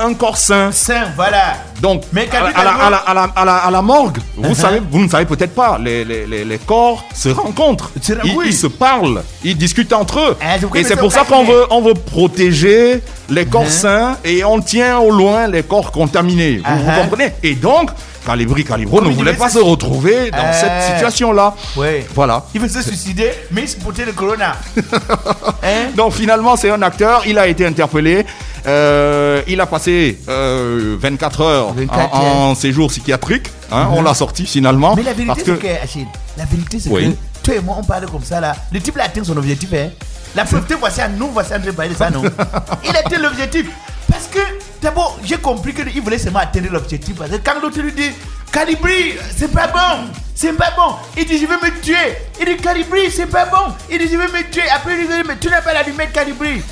un, 0.00 0.14
corps 0.14 0.36
sain. 0.36 0.70
Saint, 0.72 1.06
voilà. 1.16 1.54
Donc, 1.80 2.02
Mais 2.12 2.22
à, 2.22 2.24
la- 2.24 2.52
Calibri, 2.52 2.60
à 2.60 2.64
la, 2.64 2.70
Calibri- 2.70 2.84
à 2.86 2.90
la- 2.90 2.96
à 2.96 3.14
la- 3.14 3.32
à 3.36 3.44
la- 3.44 3.56
à 3.56 3.70
la 3.70 3.82
morgue, 3.82 4.18
vous, 4.36 4.50
Uh-huh. 4.52 4.54
savez, 4.54 4.80
vous 4.90 5.00
ne 5.00 5.08
savez 5.08 5.24
peut-être 5.26 5.54
pas, 5.54 5.78
les, 5.78 6.04
les- 6.04 6.26
les- 6.26 6.44
les 6.44 6.58
corps 6.58 7.04
se 7.14 7.28
rencontrent. 7.28 7.90
Ils, 8.08 8.34
oui. 8.36 8.44
ils 8.48 8.54
se 8.54 8.66
parlent, 8.68 9.22
ils 9.42 9.56
discutent 9.56 9.92
entre 9.92 10.20
eux. 10.20 10.36
Ah, 10.40 10.56
et 10.74 10.84
c'est 10.84 10.96
pour 10.96 11.12
ça 11.12 11.24
qu'on 11.24 11.44
veut, 11.44 11.64
on 11.70 11.82
veut 11.82 11.94
protéger 11.94 13.02
les 13.30 13.46
corps 13.46 13.64
Uh-huh. 13.64 13.68
sains 13.70 14.16
et 14.24 14.44
on 14.44 14.60
tient 14.60 14.98
au 14.98 15.10
loin 15.10 15.46
les 15.48 15.62
corps 15.62 15.90
contaminés. 15.92 16.62
Vous, 16.64 16.84
vous 16.84 17.00
comprenez? 17.00 17.32
Et 17.42 17.54
donc, 17.54 17.90
Calibri 18.24 18.64
Calibro 18.64 18.98
Comme 18.98 19.08
ne 19.08 19.14
voulait 19.14 19.34
pas 19.34 19.48
se- 19.48 19.58
retrouver 19.58 20.30
dans 20.30 20.38
Euh. 20.38 20.52
cette 20.52 20.94
situation-là. 20.94 21.54
Oui. 21.76 22.04
Voilà. 22.14 22.44
Il 22.54 22.60
veut 22.60 22.68
se 22.68 22.82
suicider, 22.82 23.30
mais 23.50 23.62
il 23.62 23.68
se 23.68 23.76
portait 23.76 24.04
le 24.04 24.12
corona. 24.12 24.56
hein? 25.62 25.90
Donc 25.96 26.12
finalement, 26.14 26.56
c'est 26.56 26.70
un 26.70 26.82
acteur, 26.82 27.22
il 27.26 27.38
a 27.38 27.46
été 27.46 27.66
interpellé. 27.66 28.24
Euh, 28.66 29.42
il 29.46 29.60
a 29.60 29.66
passé 29.66 30.18
euh, 30.28 30.96
24 30.98 31.40
heures 31.42 31.72
24 31.74 32.14
en, 32.14 32.50
en 32.50 32.54
séjour 32.54 32.88
psychiatrique. 32.88 33.48
hein, 33.70 33.88
On 33.92 34.02
l'a 34.02 34.14
sorti 34.14 34.46
finalement. 34.46 34.94
Mais 34.96 35.02
la 35.02 35.12
vérité, 35.12 35.34
c'est 35.44 35.52
que 35.58 35.62
que, 35.62 35.82
Achille, 35.82 36.06
la 36.38 36.44
vérité, 36.46 36.78
c'est 36.80 36.88
Oui. 36.90 37.10
que 37.12 37.44
toi 37.44 37.54
et 37.56 37.60
moi, 37.60 37.76
on 37.78 37.84
parle 37.84 38.06
comme 38.06 38.24
ça 38.24 38.40
là. 38.40 38.56
Le 38.72 38.80
type, 38.80 38.96
a 38.98 39.04
atteint 39.04 39.22
son 39.22 39.36
objectif. 39.36 39.68
Hein. 39.74 39.90
La 40.34 40.44
preuve, 40.44 40.64
voici 40.80 41.00
à 41.02 41.08
nous, 41.08 41.28
voici 41.30 41.50
parler 41.76 41.90
de 41.92 41.96
ça, 41.96 42.10
non? 42.10 42.22
Il 42.84 42.96
a 42.96 43.00
atteint 43.00 43.18
l'objectif. 43.20 43.66
Parce 44.10 44.26
que, 44.26 44.38
d'abord, 44.84 45.18
j'ai 45.24 45.38
compris 45.38 45.74
qu'il 45.74 46.02
voulait 46.02 46.18
seulement 46.18 46.40
atteindre 46.40 46.68
l'objectif. 46.70 47.16
Parce 47.16 47.30
que 47.30 47.36
quand 47.36 47.60
l'autre 47.60 47.80
lui 47.80 47.92
dit 47.92 48.10
Calibri, 48.52 49.14
c'est 49.36 49.50
pas 49.50 49.66
bon. 49.66 50.10
C'est 50.34 50.52
pas 50.52 50.72
bon. 50.76 50.94
Il 51.16 51.24
dit, 51.26 51.38
je 51.38 51.46
vais 51.46 51.56
me 51.56 51.80
tuer. 51.80 51.96
Il 52.38 52.46
dit, 52.46 52.56
Calibri, 52.56 53.10
c'est 53.10 53.26
pas 53.26 53.46
bon. 53.46 53.72
Il 53.90 53.98
dit, 53.98 54.08
je 54.12 54.16
vais 54.16 54.26
me 54.26 54.50
tuer. 54.50 54.68
Après, 54.68 54.94
il 54.94 55.08
dit, 55.08 55.14
mais 55.26 55.36
tu 55.38 55.48
n'as 55.48 55.62
pas 55.62 55.72
l'allumette 55.72 56.12
Calibri. 56.12 56.62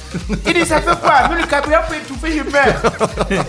Il 0.47 0.55
dit, 0.55 0.67
ça 0.67 0.81
fait 0.81 1.01
quoi? 1.01 1.29
Mais 1.31 1.41
le 1.41 1.47
carburant 1.47 1.83
peut 1.89 1.97
étouffer, 1.97 2.39
je 2.39 2.51
meurs. 2.51 2.83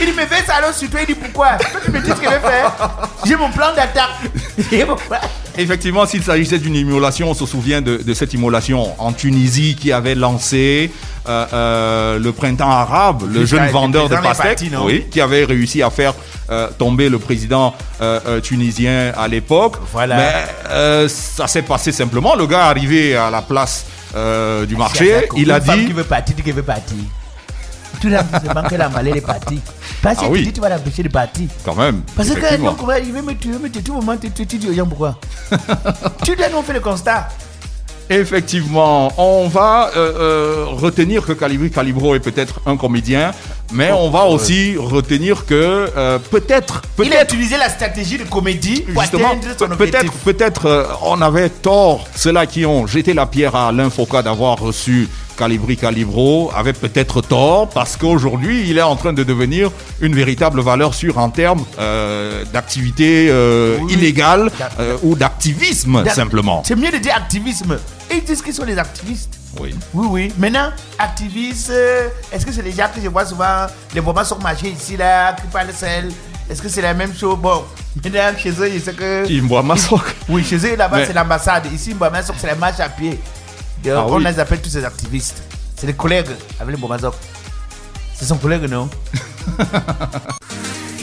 Il 0.00 0.06
dit, 0.06 0.12
mais 0.16 0.26
fais 0.26 0.44
ça 0.44 0.56
alors 0.56 0.74
sur 0.74 0.90
toi. 0.90 1.00
Il 1.00 1.06
dit, 1.06 1.14
pourquoi? 1.14 1.56
Toi, 1.56 1.80
tu 1.84 1.90
me 1.90 2.00
dis 2.00 2.10
ce 2.10 2.14
que 2.14 2.24
je 2.24 2.30
vais 2.30 2.40
faire. 2.40 2.72
J'ai 3.24 3.36
mon 3.36 3.50
plan 3.50 3.72
d'attaque. 3.74 4.10
Effectivement, 5.56 6.06
s'il 6.06 6.22
s'agissait 6.22 6.58
d'une 6.58 6.74
immolation, 6.74 7.30
on 7.30 7.34
se 7.34 7.46
souvient 7.46 7.80
de, 7.80 7.98
de 7.98 8.14
cette 8.14 8.34
immolation 8.34 9.00
en 9.00 9.12
Tunisie 9.12 9.76
qui 9.78 9.92
avait 9.92 10.14
lancé 10.14 10.90
euh, 11.26 11.46
euh, 11.52 12.18
le 12.18 12.32
printemps 12.32 12.70
arabe, 12.70 13.22
le 13.32 13.46
jeune 13.46 13.68
vendeur 13.68 14.08
de 14.08 14.16
pastèques, 14.16 14.46
parti, 14.46 14.70
non 14.70 14.84
oui, 14.84 15.06
qui 15.10 15.20
avait 15.20 15.44
réussi 15.44 15.82
à 15.82 15.90
faire 15.90 16.12
euh, 16.50 16.68
tomber 16.76 17.08
le 17.08 17.18
président 17.18 17.74
tunisien 18.42 19.12
à 19.16 19.28
l'époque. 19.28 19.76
Voilà. 19.92 20.16
Mais 20.16 21.08
ça 21.08 21.46
s'est 21.46 21.62
passé 21.62 21.92
simplement. 21.92 22.34
Le 22.34 22.46
gars 22.46 22.66
est 22.66 22.70
arrivé 22.70 23.16
à 23.16 23.30
la 23.30 23.42
place 23.42 23.86
du 24.12 24.18
C'est 24.18 24.76
marché, 24.76 25.28
il 25.36 25.50
a 25.50 25.60
dit 25.60 25.86
qui 25.86 25.92
veut 25.92 26.04
partir, 26.04 26.36
dit 26.36 26.42
qu'elle 26.42 26.54
veut 26.54 26.62
partir. 26.62 26.96
Tout 28.04 28.10
le 28.10 28.16
monde 28.16 28.26
se 28.46 28.52
manque 28.54 28.70
la 28.72 28.88
malade 28.90 29.16
est 29.16 29.20
partie. 29.22 29.60
Parce 30.02 30.16
que 30.18 30.24
Ah 30.24 30.26
tu 30.26 30.32
oui. 30.32 30.42
dis 30.42 30.52
tu 30.52 30.60
vas 30.60 30.68
l'empêcher 30.68 31.02
de 31.02 31.08
partir. 31.08 31.48
quand 31.64 31.74
même. 31.74 32.02
Parce 32.14 32.28
que 32.28 32.56
comment 32.76 32.92
il 33.02 33.12
veut 33.12 33.22
me 33.22 33.32
tuer, 33.32 33.52
me 33.52 33.70
tuer, 33.70 33.80
tout 33.80 33.94
moment, 33.94 34.14
tu 34.18 34.30
tu- 34.30 34.46
tu 34.46 34.58
dis 34.58 34.68
aux 34.68 34.74
gens 34.74 34.84
pourquoi 34.86 35.18
Tu 36.22 36.36
dois 36.36 36.50
nous 36.50 36.60
fait 36.60 36.74
le 36.74 36.80
constat. 36.80 37.28
Effectivement, 38.10 39.10
on 39.16 39.48
va 39.48 39.90
euh, 39.96 40.12
euh, 40.18 40.64
retenir 40.68 41.24
que 41.24 41.32
Calibri 41.32 41.70
Calibro 41.70 42.14
est 42.14 42.20
peut-être 42.20 42.60
un 42.66 42.76
comédien, 42.76 43.30
mais 43.72 43.90
on 43.92 44.10
va 44.10 44.24
aussi 44.24 44.76
retenir 44.76 45.46
que 45.46 45.88
euh, 45.96 46.18
peut-être, 46.30 46.82
Il 46.98 47.04
a 47.04 47.10
peut-être, 47.10 47.32
utilisé 47.32 47.56
la 47.56 47.70
stratégie 47.70 48.18
de 48.18 48.24
comédie 48.24 48.82
pour 48.82 49.00
justement, 49.00 49.30
peut-être, 49.78 50.12
peut-être, 50.22 50.66
euh, 50.66 50.84
on 51.02 51.22
avait 51.22 51.48
tort. 51.48 52.06
Ceux-là 52.14 52.44
qui 52.44 52.66
ont 52.66 52.86
jeté 52.86 53.14
la 53.14 53.24
pierre 53.24 53.56
à 53.56 53.68
Alain 53.68 53.88
Foucault 53.88 54.20
d'avoir 54.20 54.58
reçu 54.58 55.08
Calibri 55.36 55.76
Calibro 55.76 56.50
avaient 56.54 56.72
peut-être 56.72 57.20
tort 57.20 57.68
parce 57.68 57.96
qu'aujourd'hui, 57.96 58.68
il 58.68 58.78
est 58.78 58.82
en 58.82 58.96
train 58.96 59.12
de 59.12 59.22
devenir 59.24 59.70
une 60.00 60.14
véritable 60.14 60.60
valeur 60.60 60.94
sûre 60.94 61.18
en 61.18 61.30
termes 61.30 61.64
euh, 61.78 62.44
d'activité 62.52 63.28
euh, 63.30 63.78
Oui. 63.80 63.94
illégale 63.94 64.50
euh, 64.78 64.96
ou 65.02 65.14
d'activisme 65.16 66.02
D'ac- 66.04 66.14
simplement. 66.14 66.62
C'est 66.64 66.76
mieux 66.76 66.90
de 66.90 66.98
dire 66.98 67.14
activisme. 67.16 67.78
Et 68.10 68.16
ils 68.16 68.24
disent 68.24 68.42
qu'ils 68.42 68.54
sont 68.54 68.64
des 68.66 68.78
activistes. 68.78 69.34
Oui. 69.60 69.74
Oui, 69.92 70.06
oui. 70.10 70.32
Maintenant, 70.38 70.70
activistes, 70.98 71.72
est-ce 72.32 72.44
que 72.44 72.52
c'est 72.52 72.62
les 72.62 72.72
gens 72.72 72.88
que 72.94 73.00
je 73.02 73.08
vois 73.08 73.24
souvent, 73.24 73.66
les 73.94 74.00
moments 74.00 74.24
sur 74.24 74.38
marché 74.40 74.68
ici, 74.68 74.96
là, 74.96 75.32
qui 75.34 75.46
parlent 75.52 75.72
seul? 75.72 76.10
Est-ce 76.50 76.60
que 76.60 76.68
c'est 76.68 76.82
la 76.82 76.92
même 76.92 77.14
chose? 77.14 77.38
Bon, 77.38 77.64
maintenant, 78.02 78.36
chez 78.36 78.50
eux, 78.50 78.70
je 78.74 78.78
sais 78.78 78.92
que. 78.92 79.24
Qui 79.26 79.40
me 79.40 79.62
Massok. 79.62 80.02
Oui, 80.28 80.44
chez 80.44 80.56
eux, 80.56 80.76
là-bas, 80.76 80.98
Mais- 80.98 81.06
c'est 81.06 81.12
l'ambassade. 81.14 81.64
Ici, 81.72 81.94
Mbamazok, 81.94 82.36
c'est 82.38 82.46
la 82.48 82.54
marche 82.56 82.80
à 82.80 82.88
pied. 82.88 83.18
Ah 83.86 84.04
on 84.06 84.16
oui. 84.16 84.24
les 84.24 84.38
appelle 84.38 84.60
tous 84.62 84.70
ces 84.70 84.84
activistes. 84.84 85.42
C'est 85.76 85.86
les 85.86 85.94
collègues 85.94 86.28
avec 86.60 86.76
les. 86.76 87.08
C'est 88.14 88.24
son 88.24 88.36
collègue, 88.38 88.68
non? 88.70 88.88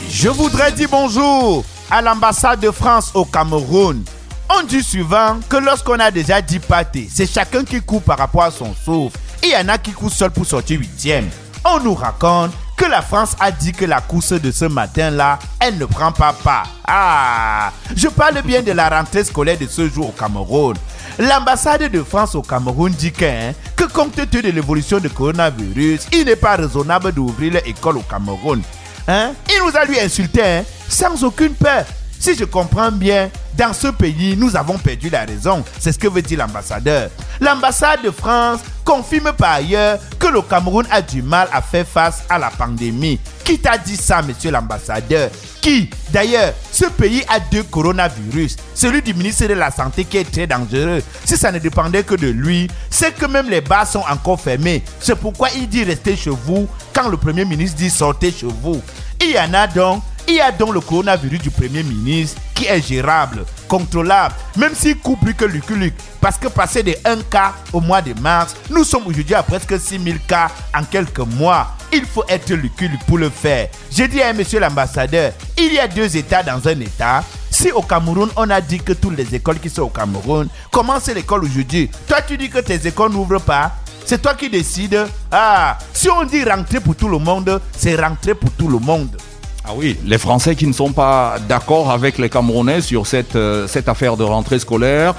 Je 0.10 0.30
voudrais 0.30 0.72
dire 0.72 0.88
bonjour 0.90 1.64
à 1.90 2.02
l'ambassade 2.02 2.60
de 2.60 2.72
France 2.72 3.12
au 3.14 3.26
Cameroun. 3.26 4.04
On 4.50 4.64
dit 4.64 4.84
souvent 4.84 5.40
que 5.48 5.58
lorsqu'on 5.58 6.00
a 6.00 6.12
déjà 6.12 6.42
dit 6.42 6.60
pâté, 6.60 7.08
c'est 7.14 7.30
chacun 7.32 7.64
qui 7.64 7.82
court 7.82 8.02
par 8.02 8.18
rapport 8.18 8.44
à 8.44 8.52
son 8.52 8.74
souffle. 8.74 9.18
Et 9.44 9.48
il 9.48 9.52
y 9.52 9.56
en 9.58 9.70
a 9.70 9.78
qui 9.78 9.92
courent 9.92 10.12
seul 10.12 10.32
pour 10.32 10.46
sortir 10.46 10.80
huitième. 10.80 11.30
On 11.64 11.80
nous 11.80 11.96
raconte 11.96 12.52
que 12.76 12.86
la 12.86 13.02
France 13.02 13.36
a 13.40 13.52
dit 13.52 13.72
que 13.72 13.86
la 13.86 14.02
course 14.02 14.34
de 14.34 14.52
ce 14.52 14.66
matin-là, 14.66 15.38
elle 15.60 15.78
ne 15.78 15.86
prend 15.86 16.12
pas 16.12 16.34
part. 16.34 16.68
Ah, 16.88 17.72
je 17.96 18.08
parle 18.08 18.42
bien 18.42 18.62
de 18.62 18.72
la 18.72 18.90
rentrée 18.90 19.24
scolaire 19.24 19.58
de 19.58 19.68
ce 19.68 19.88
jour 19.88 20.10
au 20.10 20.12
Cameroun. 20.12 20.76
L'ambassade 21.20 21.92
de 21.92 22.04
France 22.04 22.36
au 22.36 22.42
Cameroun 22.42 22.92
dit 22.92 23.12
que, 23.12 23.26
hein, 23.26 23.54
compte 23.94 24.16
tenu 24.16 24.42
de 24.42 24.52
l'évolution 24.52 25.00
du 25.00 25.10
coronavirus, 25.10 26.08
il 26.14 26.26
n'est 26.26 26.36
pas 26.36 26.56
raisonnable 26.56 27.12
d'ouvrir 27.12 27.54
l'école 27.54 27.98
au 27.98 28.02
Cameroun. 28.02 28.62
Hein? 29.08 29.34
Il 29.50 29.66
nous 29.66 29.76
a 29.76 29.86
lui 29.86 30.00
insulté 30.00 30.42
hein, 30.44 30.64
sans 30.88 31.24
aucune 31.24 31.54
peur. 31.54 31.86
Si 32.20 32.36
je 32.36 32.46
comprends 32.46 32.92
bien, 32.92 33.32
dans 33.58 33.74
ce 33.74 33.88
pays, 33.88 34.38
nous 34.38 34.56
avons 34.56 34.78
perdu 34.78 35.10
la 35.10 35.26
raison. 35.26 35.64
C'est 35.80 35.92
ce 35.92 35.98
que 35.98 36.08
veut 36.08 36.22
dire 36.22 36.38
l'ambassadeur. 36.38 37.10
L'ambassade 37.40 38.04
de 38.04 38.12
France 38.12 38.60
confirme 38.86 39.34
par 39.34 39.54
ailleurs 39.54 39.98
que 40.20 40.28
le 40.28 40.42
Cameroun 40.44 40.86
a 40.92 41.02
du 41.02 41.24
mal 41.24 41.48
à 41.52 41.62
faire 41.64 41.88
face 41.88 42.24
à 42.30 42.38
la 42.38 42.52
pandémie. 42.52 43.20
Qui 43.44 43.58
t'a 43.58 43.78
dit 43.78 43.98
ça, 43.98 44.22
monsieur 44.22 44.52
l'ambassadeur? 44.52 45.32
Qui? 45.62 45.90
D'ailleurs, 46.12 46.54
ce 46.82 46.88
pays 46.90 47.24
a 47.30 47.40
deux 47.40 47.62
coronavirus. 47.62 48.56
Celui 48.74 49.04
du 49.04 49.14
ministre 49.14 49.46
de 49.46 49.54
la 49.54 49.70
Santé 49.70 50.04
qui 50.04 50.18
est 50.18 50.32
très 50.32 50.48
dangereux. 50.48 51.04
Si 51.26 51.38
ça 51.38 51.52
ne 51.52 51.60
dépendait 51.60 52.02
que 52.02 52.16
de 52.16 52.28
lui, 52.28 52.68
c'est 52.90 53.14
que 53.14 53.28
même 53.28 53.50
les 53.50 53.62
bars 53.62 53.86
sont 53.86 54.04
encore 54.10 54.42
fermés. 54.42 54.84
C'est 55.00 55.16
pourquoi 55.16 55.50
il 55.56 55.70
dit 55.70 55.84
restez 55.84 56.16
chez 56.16 56.32
vous 56.32 56.68
quand 56.92 57.08
le 57.10 57.18
Premier 57.18 57.46
ministre 57.46 57.78
dit 57.78 57.92
sortez 57.92 58.32
chez 58.32 58.48
vous. 58.48 58.82
Il 59.22 59.30
y 59.30 59.38
en 59.40 59.54
a 59.54 59.68
donc 59.68 60.02
il 60.28 60.36
y 60.36 60.42
a 60.42 60.52
donc 60.52 60.74
le 60.74 60.80
coronavirus 60.82 61.42
du 61.42 61.52
Premier 61.52 61.84
ministre 61.84 62.42
qui 62.62 62.68
est 62.68 62.88
gérable, 62.88 63.44
contrôlable, 63.68 64.36
même 64.56 64.76
s'il 64.76 64.98
court 65.00 65.18
plus 65.18 65.34
que 65.34 65.46
Luc 65.46 65.68
Luc. 65.72 65.96
Parce 66.20 66.38
que 66.38 66.48
passer 66.48 66.84
de 66.84 66.94
1 67.04 67.24
cas 67.24 67.54
au 67.74 67.82
mois 67.82 68.04
de 68.04 68.14
mars, 68.20 68.56
nous 68.70 68.84
sommes 68.84 69.08
aujourd'hui 69.08 69.34
à 69.34 69.42
presque 69.42 69.80
6000 69.80 70.20
cas 70.28 70.52
en 70.76 70.84
quelques 70.84 71.20
mois. 71.20 71.76
Il 71.92 72.06
faut 72.06 72.24
être 72.30 72.54
Luc 72.54 72.80
Luc 72.80 73.04
pour 73.08 73.18
le 73.18 73.32
faire. 73.32 73.70
J'ai 73.90 74.08
dit 74.08 74.22
à 74.22 74.32
monsieur 74.32 74.60
l'ambassadeur, 74.60 75.34
il 75.58 75.74
y 75.74 75.80
a 75.80 75.88
deux 75.88 76.16
États 76.16 76.44
dans 76.44 76.68
un 76.68 76.80
État. 76.80 77.24
Si 77.50 77.72
au 77.72 77.82
Cameroun, 77.82 78.30
on 78.36 78.50
a 78.52 78.62
dit 78.62 78.80
que 78.80 78.94
toutes 78.94 79.18
les 79.18 79.34
écoles 79.34 79.60
qui 79.60 79.70
sont 79.70 79.84
au 79.84 79.90
Cameroun, 79.90 80.48
commencent 80.72 81.08
l'école 81.08 81.46
aujourd'hui? 81.46 81.90
Toi, 82.08 82.22
tu 82.22 82.38
dis 82.38 82.50
que 82.50 82.60
tes 82.60 82.88
écoles 82.88 83.12
n'ouvrent 83.12 83.42
pas. 83.42 83.72
C'est 84.06 84.22
toi 84.22 84.36
qui 84.36 84.50
décides. 84.50 85.08
Ah, 85.32 85.80
si 85.94 86.10
on 86.12 86.24
dit 86.26 86.44
rentrer 86.44 86.80
pour 86.80 86.96
tout 86.96 87.08
le 87.08 87.18
monde, 87.18 87.60
c'est 87.76 87.96
rentrer 87.96 88.36
pour 88.36 88.52
tout 88.52 88.68
le 88.68 88.78
monde. 88.78 89.18
Ah 89.64 89.72
oui, 89.76 89.98
les 90.06 90.18
Français 90.18 90.56
qui 90.56 90.66
ne 90.68 90.74
sont 90.74 90.92
pas 90.92 91.36
d'accord 91.48 91.92
avec 91.92 92.18
les 92.18 92.30
Camerounais 92.30 92.82
sur 92.82 93.06
cette, 93.06 93.36
euh, 93.36 93.68
cette 93.68 93.88
affaire 93.88 94.18
de 94.18 94.24
rentrée 94.24 94.58
scolaire, 94.60 95.14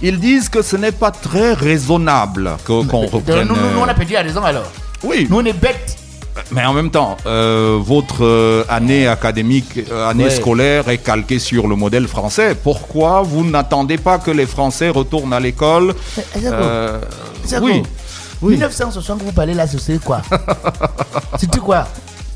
ils 0.00 0.18
disent 0.20 0.48
que 0.48 0.62
ce 0.62 0.76
n'est 0.76 0.92
pas 0.92 1.10
très 1.10 1.52
raisonnable 1.52 2.52
que- 2.64 2.84
qu'on 2.86 3.06
reprenne. 3.06 3.48
Nous, 3.48 3.54
nous, 3.56 3.70
nous, 3.74 3.80
on 3.80 3.84
a 3.84 3.90
euh, 3.90 3.94
perdu 3.94 4.12
la 4.14 4.22
raison 4.22 4.42
alors. 4.44 4.70
Oui, 5.02 5.26
Nous, 5.28 5.38
on 5.40 5.44
est 5.44 5.52
bêtes. 5.52 5.96
mais 6.52 6.64
en 6.64 6.72
même 6.72 6.90
temps, 6.90 7.16
euh, 7.26 7.76
votre 7.80 8.24
euh, 8.24 8.64
année 8.68 9.08
académique, 9.08 9.80
euh, 9.90 10.08
année 10.08 10.24
Ouais. 10.24 10.30
scolaire 10.30 10.88
est 10.88 10.98
calquée 10.98 11.40
sur 11.40 11.66
le 11.66 11.74
modèle 11.74 12.06
français. 12.06 12.54
Pourquoi 12.54 13.22
vous 13.22 13.44
n'attendez 13.44 13.98
pas 13.98 14.18
que 14.18 14.30
les 14.30 14.46
Français 14.46 14.90
retournent 14.90 15.32
à 15.32 15.40
l'école 15.40 15.92
Euh, 16.44 17.00
Zako, 17.46 17.66
Oui, 17.66 17.82
oui. 18.42 18.52
1960, 18.52 19.22
vous 19.22 19.32
parlez 19.32 19.54
là, 19.54 19.66
c'était 19.66 19.98
quoi? 19.98 20.22
C'était 21.38 21.58
quoi? 21.58 21.86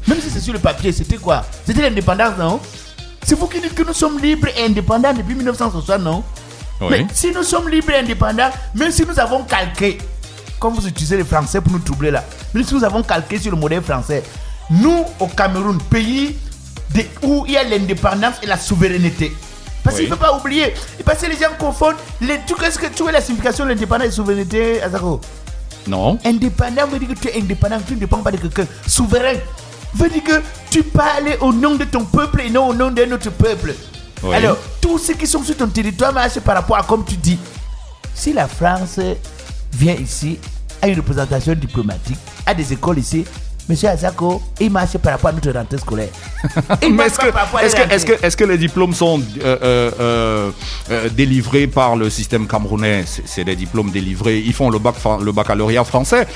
Même 0.08 0.20
si 0.20 0.30
c'est 0.30 0.40
sur 0.40 0.52
le 0.52 0.58
papier, 0.58 0.92
c'était 0.92 1.16
quoi? 1.16 1.44
C'était 1.66 1.82
l'indépendance, 1.82 2.38
non? 2.38 2.60
C'est 3.24 3.34
vous 3.34 3.46
qui 3.48 3.60
dites 3.60 3.74
que 3.74 3.82
nous 3.82 3.92
sommes 3.92 4.18
libres 4.20 4.48
et 4.56 4.64
indépendants 4.64 5.12
depuis 5.12 5.34
1960, 5.34 6.00
non? 6.00 6.22
Oui. 6.80 6.88
Mais 6.90 7.06
si 7.12 7.32
nous 7.32 7.42
sommes 7.42 7.68
libres 7.68 7.90
et 7.90 7.98
indépendants, 7.98 8.50
même 8.74 8.90
si 8.92 9.04
nous 9.04 9.18
avons 9.18 9.42
calqué, 9.44 9.98
comme 10.60 10.74
vous 10.74 10.86
utilisez 10.86 11.16
le 11.16 11.24
français 11.24 11.60
pour 11.60 11.72
nous 11.72 11.78
troubler 11.80 12.10
là, 12.10 12.22
même 12.54 12.64
si 12.64 12.74
nous 12.74 12.84
avons 12.84 13.02
calqué 13.02 13.38
sur 13.38 13.50
le 13.50 13.56
modèle 13.56 13.82
français, 13.82 14.22
nous, 14.70 15.04
au 15.18 15.26
Cameroun, 15.26 15.78
pays 15.90 16.36
de- 16.94 17.04
où 17.22 17.44
il 17.46 17.52
y 17.52 17.56
a 17.56 17.64
l'indépendance 17.64 18.34
et 18.42 18.46
la 18.46 18.56
souveraineté. 18.58 19.34
Parce 19.82 19.96
Oui. 19.96 20.02
qu'il 20.02 20.10
ne 20.10 20.16
faut 20.16 20.22
pas 20.22 20.36
oublier. 20.36 20.74
Et 20.98 21.02
Parce 21.04 21.20
que 21.22 21.26
les 21.26 21.36
gens 21.36 21.50
confondent. 21.58 21.94
Les, 22.20 22.40
tu, 22.46 22.54
qu'est-ce 22.54 22.78
que 22.78 22.86
tu 22.86 23.02
vois 23.04 23.12
la 23.12 23.20
signification 23.20 23.64
de 23.64 23.70
l'indépendance 23.70 24.04
et 24.06 24.08
la 24.10 24.14
souveraineté, 24.14 24.82
Azako? 24.82 25.20
Non 25.86 26.18
Indépendant 26.24 26.86
veut 26.88 26.98
dire 26.98 27.08
que 27.08 27.14
tu 27.14 27.28
es 27.28 27.38
indépendant, 27.40 27.78
tu 27.86 27.94
ne 27.94 28.00
dépends 28.00 28.18
pas 28.18 28.32
de 28.32 28.36
quelqu'un. 28.38 28.66
Souverain 28.88 29.34
veut 29.94 30.08
dire 30.08 30.22
que 30.24 30.42
tu 30.70 30.82
parles 30.82 31.36
au 31.40 31.52
nom 31.52 31.74
de 31.74 31.84
ton 31.84 32.04
peuple 32.04 32.42
et 32.42 32.50
non 32.50 32.68
au 32.68 32.74
nom 32.74 32.90
d'un 32.90 33.10
autre 33.12 33.30
peuple. 33.30 33.74
Oui. 34.22 34.34
Alors, 34.34 34.56
tous 34.80 34.98
ceux 34.98 35.14
qui 35.14 35.26
sont 35.26 35.42
sur 35.42 35.56
ton 35.56 35.68
territoire 35.68 36.12
marchent 36.12 36.40
par 36.40 36.56
rapport 36.56 36.76
à 36.76 36.82
comme 36.82 37.04
tu 37.04 37.16
dis. 37.16 37.38
Si 38.14 38.32
la 38.32 38.48
France 38.48 38.98
vient 39.72 39.94
ici, 39.94 40.38
a 40.80 40.88
une 40.88 40.96
représentation 40.96 41.54
diplomatique, 41.54 42.18
a 42.46 42.54
des 42.54 42.72
écoles 42.72 42.98
ici, 42.98 43.24
Monsieur 43.68 43.88
Azako, 43.88 44.40
il 44.60 44.70
marche 44.70 44.96
par 44.98 45.12
rapport 45.14 45.30
à 45.30 45.32
notre 45.32 45.50
rentrée 45.50 45.78
scolaire. 45.78 46.08
Est-ce 46.80 48.36
que, 48.36 48.44
les 48.44 48.58
diplômes 48.58 48.94
sont 48.94 49.20
euh, 49.42 49.56
euh, 49.62 50.50
euh, 50.90 51.08
délivrés 51.08 51.66
par 51.66 51.96
le 51.96 52.08
système 52.08 52.46
camerounais? 52.46 53.04
C'est, 53.06 53.42
des 53.44 53.56
diplômes 53.56 53.90
délivrés. 53.90 54.38
Ils 54.38 54.52
font 54.52 54.70
le, 54.70 54.78
bac, 54.78 54.94
le 55.20 55.32
baccalauréat 55.32 55.82
français 55.84 56.26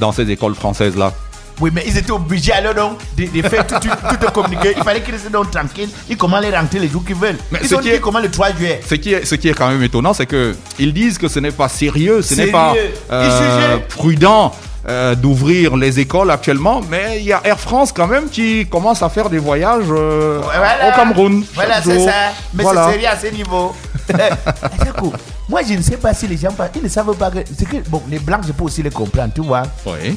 dans 0.00 0.12
ces 0.12 0.30
écoles 0.30 0.54
françaises-là. 0.54 1.12
Oui, 1.60 1.70
mais 1.72 1.82
ils 1.86 1.96
étaient 1.98 2.10
obligés 2.12 2.52
alors 2.52 2.74
donc 2.74 2.98
de, 3.16 3.24
de 3.26 3.48
faire 3.48 3.66
tout, 3.66 3.74
tout, 3.80 3.88
tout 3.88 4.26
un 4.26 4.30
communiqué. 4.30 4.74
Il 4.76 4.82
fallait 4.82 5.00
qu'ils 5.02 5.14
restent 5.14 5.30
donc 5.30 5.50
tranquilles. 5.50 5.90
Ils 6.08 6.16
commencent 6.16 6.42
les 6.42 6.56
rentrer 6.56 6.78
les 6.78 6.88
jours 6.88 7.04
qu'ils 7.04 7.16
veulent. 7.16 7.38
Mais 7.50 7.58
ils 7.62 7.74
ont 7.74 7.80
dit 7.80 7.90
comment 8.00 8.20
le 8.20 8.30
3 8.30 8.52
juillet. 8.54 8.80
Ce 8.88 8.94
qui, 8.94 9.12
est, 9.12 9.24
ce 9.24 9.34
qui 9.34 9.48
est 9.48 9.54
quand 9.54 9.68
même 9.68 9.82
étonnant, 9.82 10.12
c'est 10.14 10.26
que 10.26 10.54
ils 10.78 10.92
disent 10.92 11.18
que 11.18 11.28
ce 11.28 11.40
n'est 11.40 11.50
pas 11.52 11.68
sérieux, 11.68 12.22
ce 12.22 12.34
n'est 12.34 12.46
pas 12.46 12.74
euh, 13.10 13.78
prudent 13.88 14.52
euh, 14.88 15.14
d'ouvrir 15.14 15.76
les 15.76 15.98
écoles 16.00 16.30
actuellement, 16.30 16.80
mais 16.88 17.18
il 17.18 17.24
y 17.26 17.32
a 17.32 17.40
Air 17.44 17.58
France 17.60 17.92
quand 17.92 18.06
même 18.06 18.28
qui 18.30 18.66
commence 18.66 19.02
à 19.02 19.08
faire 19.08 19.28
des 19.28 19.38
voyages 19.38 19.84
euh, 19.90 20.40
Voilà. 20.42 20.88
au 20.88 20.96
Cameroun. 20.96 21.44
Voilà, 21.54 21.82
c'est 21.82 21.98
ça. 22.04 22.12
Mais 22.54 22.62
Voilà. 22.62 22.86
c'est 22.86 22.92
sérieux 22.92 23.08
à 23.08 23.16
ce 23.18 23.26
niveau. 23.34 23.74
D'accord. 24.08 25.12
Moi, 25.48 25.60
je 25.68 25.74
ne 25.74 25.82
sais 25.82 25.96
pas 25.96 26.14
si 26.14 26.26
les 26.26 26.36
gens, 26.36 26.48
ils 26.74 26.82
ne 26.82 26.88
savent 26.88 27.14
pas 27.16 27.30
que, 27.30 27.38
que, 27.40 27.88
bon, 27.88 28.02
les 28.10 28.18
blancs, 28.18 28.40
je 28.46 28.52
peux 28.52 28.64
aussi 28.64 28.82
les 28.82 28.90
comprendre, 28.90 29.32
tu 29.34 29.42
vois. 29.42 29.62
Oui. 29.86 30.16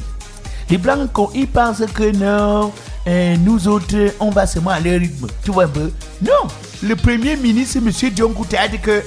Les 0.70 0.78
blancs, 0.78 1.10
quand 1.12 1.30
ils 1.34 1.46
pensent 1.48 1.82
que 1.94 2.14
non, 2.16 2.72
euh, 3.06 3.36
nous 3.40 3.68
autres, 3.68 4.14
on 4.20 4.30
va 4.30 4.46
seulement 4.46 4.70
aller 4.70 4.96
au 4.96 4.98
rythme. 4.98 5.26
Tu 5.44 5.50
vois 5.50 5.64
un 5.64 5.68
peu? 5.68 5.90
Non. 6.22 6.48
Le 6.82 6.96
premier 6.96 7.36
ministre, 7.36 7.78
M. 7.78 7.90
John 8.16 8.34
a 8.58 8.68
dit 8.68 8.78
que 8.78 9.02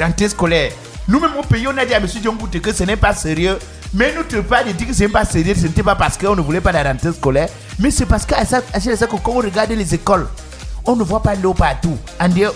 rentrée 0.00 0.28
scolaire. 0.28 0.72
Nous-mêmes 1.08 1.36
au 1.38 1.42
pays, 1.42 1.66
on 1.68 1.76
a 1.78 1.84
dit 1.84 1.94
à 1.94 1.98
M. 1.98 2.06
John 2.22 2.36
que 2.60 2.72
ce 2.72 2.84
n'est 2.84 2.96
pas 2.96 3.14
sérieux. 3.14 3.58
Mais 3.94 4.12
nous 4.14 4.36
ne 4.36 4.42
pas 4.42 4.64
de 4.64 4.72
dire 4.72 4.88
que 4.88 4.92
ce 4.92 5.04
n'est 5.04 5.08
pas 5.08 5.24
sérieux. 5.24 5.54
Ce 5.54 5.62
n'était 5.62 5.82
pas 5.82 5.94
parce 5.94 6.18
qu'on 6.18 6.34
ne 6.34 6.40
voulait 6.40 6.60
pas 6.60 6.72
la 6.72 6.82
rentrée 6.82 7.12
scolaire. 7.12 7.48
Mais 7.78 7.90
c'est 7.90 8.06
parce 8.06 8.26
qu'à 8.26 8.44
ça, 8.44 8.60
quand 9.08 9.20
on 9.26 9.38
regarde 9.38 9.70
les 9.70 9.94
écoles, 9.94 10.26
on 10.84 10.96
ne 10.96 11.04
voit 11.04 11.22
pas 11.22 11.34
l'eau 11.34 11.54
partout. 11.54 11.96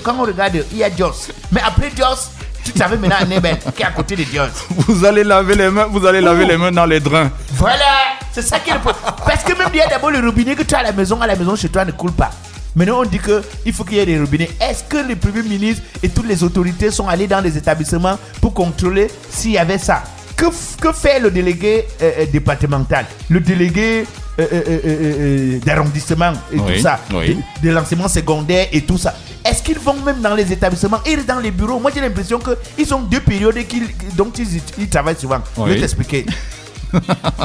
Quand 0.02 0.16
on 0.18 0.22
regarde, 0.22 0.64
il 0.72 0.78
y 0.78 0.84
a 0.84 0.94
Joss. 0.94 1.30
Mais 1.52 1.60
après 1.64 1.90
Joss, 1.96 2.30
tu 2.72 2.78
savais 2.78 2.96
maintenant 2.96 3.26
Nebel 3.28 3.58
qui 3.76 3.82
est 3.82 3.86
à 3.86 3.90
côté 3.90 4.16
de 4.16 4.22
Joss. 4.22 4.50
Vous 4.70 5.04
allez 5.04 5.24
laver 5.24 5.54
les 5.54 5.70
mains, 5.70 5.86
vous 5.90 6.04
allez 6.06 6.20
laver 6.20 6.44
Ouh. 6.44 6.48
les 6.48 6.56
mains 6.56 6.72
dans 6.72 6.86
les 6.86 7.00
drains. 7.00 7.30
Voilà, 7.54 7.84
c'est 8.32 8.42
ça 8.42 8.58
qui 8.58 8.70
est 8.70 8.74
le 8.74 8.80
problème. 8.80 9.02
Parce 9.24 9.42
que 9.42 9.56
même 9.56 9.68
il 9.72 9.78
y 9.78 9.80
a 9.82 9.88
d'abord 9.88 10.10
le 10.10 10.20
robinet 10.20 10.54
que 10.54 10.62
tu 10.62 10.74
as 10.74 10.78
à 10.78 10.82
la 10.82 10.92
maison, 10.92 11.20
à 11.20 11.26
la 11.26 11.36
maison 11.36 11.56
chez 11.56 11.68
toi 11.68 11.84
ne 11.84 11.92
coule 11.92 12.12
pas. 12.12 12.30
Maintenant, 12.76 13.00
on 13.00 13.04
dit 13.04 13.18
qu'il 13.18 13.72
faut 13.72 13.82
qu'il 13.82 13.96
y 13.96 13.98
ait 14.00 14.06
des 14.06 14.18
robinets. 14.18 14.48
Est-ce 14.60 14.84
que 14.84 14.98
le 14.98 15.16
Premier 15.16 15.42
ministre 15.42 15.82
et 16.04 16.08
toutes 16.08 16.28
les 16.28 16.44
autorités 16.44 16.92
sont 16.92 17.08
allés 17.08 17.26
dans 17.26 17.40
les 17.40 17.56
établissements 17.58 18.16
pour 18.40 18.54
contrôler 18.54 19.08
s'il 19.28 19.50
y 19.52 19.58
avait 19.58 19.76
ça? 19.78 20.04
Que, 20.36 20.46
que 20.80 20.92
fait 20.92 21.18
le 21.18 21.32
délégué 21.32 21.84
euh, 22.00 22.12
euh, 22.20 22.26
départemental? 22.32 23.06
Le 23.28 23.40
délégué 23.40 24.06
euh, 24.38 25.58
d'arrondissement 25.64 26.32
et 26.52 26.58
Oui, 26.60 26.74
tout 26.76 26.80
ça 26.82 27.00
oui. 27.12 27.36
de, 27.62 27.68
de 27.68 27.74
l'enseignement 27.74 28.08
secondaire 28.08 28.68
et 28.72 28.82
tout 28.82 28.98
ça. 28.98 29.14
Est-ce 29.44 29.62
qu'ils 29.62 29.78
vont 29.78 29.94
même 30.02 30.20
dans 30.20 30.34
les 30.34 30.52
établissements 30.52 31.00
et 31.06 31.16
dans 31.16 31.38
les 31.40 31.50
bureaux? 31.50 31.78
Moi, 31.80 31.90
j'ai 31.94 32.00
l'impression 32.00 32.38
qu'ils 32.38 32.92
ont 32.94 33.00
deux 33.00 33.20
périodes 33.20 33.56
qu'ils- 33.66 33.88
dont 34.16 34.30
ils, 34.38 34.60
ils 34.78 34.88
travaillent 34.88 35.16
souvent. 35.18 35.40
Je 35.56 35.62
vais 35.62 35.80
t'expliquer. 35.80 36.26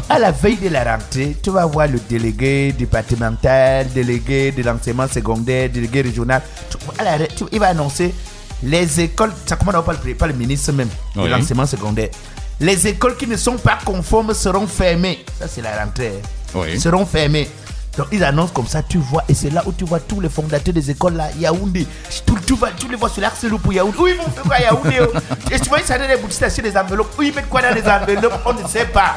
À 0.10 0.18
la 0.18 0.32
veille 0.32 0.58
de 0.58 0.70
la 0.70 0.84
rentrée, 0.96 1.36
tu 1.42 1.52
vas 1.52 1.68
voir 1.68 1.88
le 1.88 2.00
délégué 2.10 2.72
départemental, 2.72 3.88
délégué 3.94 4.52
de 4.52 4.64
l'enseignement 4.64 5.08
secondaire, 5.08 5.70
délégué 5.70 6.02
régional. 6.02 6.42
Tu- 6.70 6.78
à 7.00 7.18
la- 7.20 7.28
tu- 7.28 7.44
il 7.52 7.60
va 7.60 7.68
annoncer 7.68 8.12
les 8.64 9.00
écoles, 9.02 9.32
ça 9.46 9.56
commence 9.56 9.86
par 9.86 9.96
le, 10.04 10.16
par 10.16 10.28
le 10.30 10.34
ministre 10.34 10.72
même 10.74 10.90
de 11.16 11.22
Oui. 11.22 11.30
l'enseignement 11.30 11.68
secondaire. 11.68 12.10
Les 12.60 12.88
écoles 12.88 13.18
qui 13.18 13.28
ne 13.28 13.38
sont 13.38 13.58
pas 13.58 13.78
conformes 13.86 14.34
seront 14.34 14.66
fermées. 14.66 15.24
Ça, 15.40 15.48
c'est 15.48 15.62
la 15.62 15.84
rentrée. 15.84 16.14
hein. 16.24 16.28
Oui. 16.56 16.80
Seront 16.80 17.06
fermées. 17.06 17.48
Donc, 17.98 18.08
ils 18.12 18.24
annoncent 18.24 18.54
comme 18.54 18.68
ça, 18.68 18.84
tu 18.84 18.98
vois, 18.98 19.24
et 19.30 19.34
c'est 19.34 19.50
là 19.50 19.64
où 19.66 19.72
tu 19.72 19.86
vois 19.86 20.00
tous 20.00 20.20
les 20.20 20.30
fondateurs 20.30 20.74
des 20.74 20.92
écoles 20.92 21.16
là, 21.16 21.30
Yaoundé. 21.40 21.88
Tu, 22.10 22.56
tu, 22.78 22.88
les 22.90 22.96
vois 22.96 23.10
sur 23.10 23.22
l'axe 23.22 23.46
pour 23.62 23.74
Yaoundé. 23.74 23.98
Où 23.98 24.08
ils 24.08 24.18
vont 24.18 24.24
faire 24.24 24.44
quoi 24.44 24.56
à 24.56 24.62
Yaoundé 24.62 25.00
oh 25.02 25.18
Et 25.52 25.60
tu 25.60 25.70
vois, 25.70 25.80
ils 25.80 25.86
s'arrêtent 25.86 26.10
des 26.10 26.18
boutiques 26.18 26.44
acheter 26.44 26.62
des 26.62 26.76
enveloppes. 26.78 27.18
Où 27.18 27.22
ils 27.22 27.34
mettent 27.34 27.50
quoi 27.50 27.62
dans 27.62 27.74
les 27.74 27.88
enveloppes? 27.88 28.42
On 28.46 28.54
ne 28.54 28.68
sait 28.68 28.86
pas. 28.86 29.16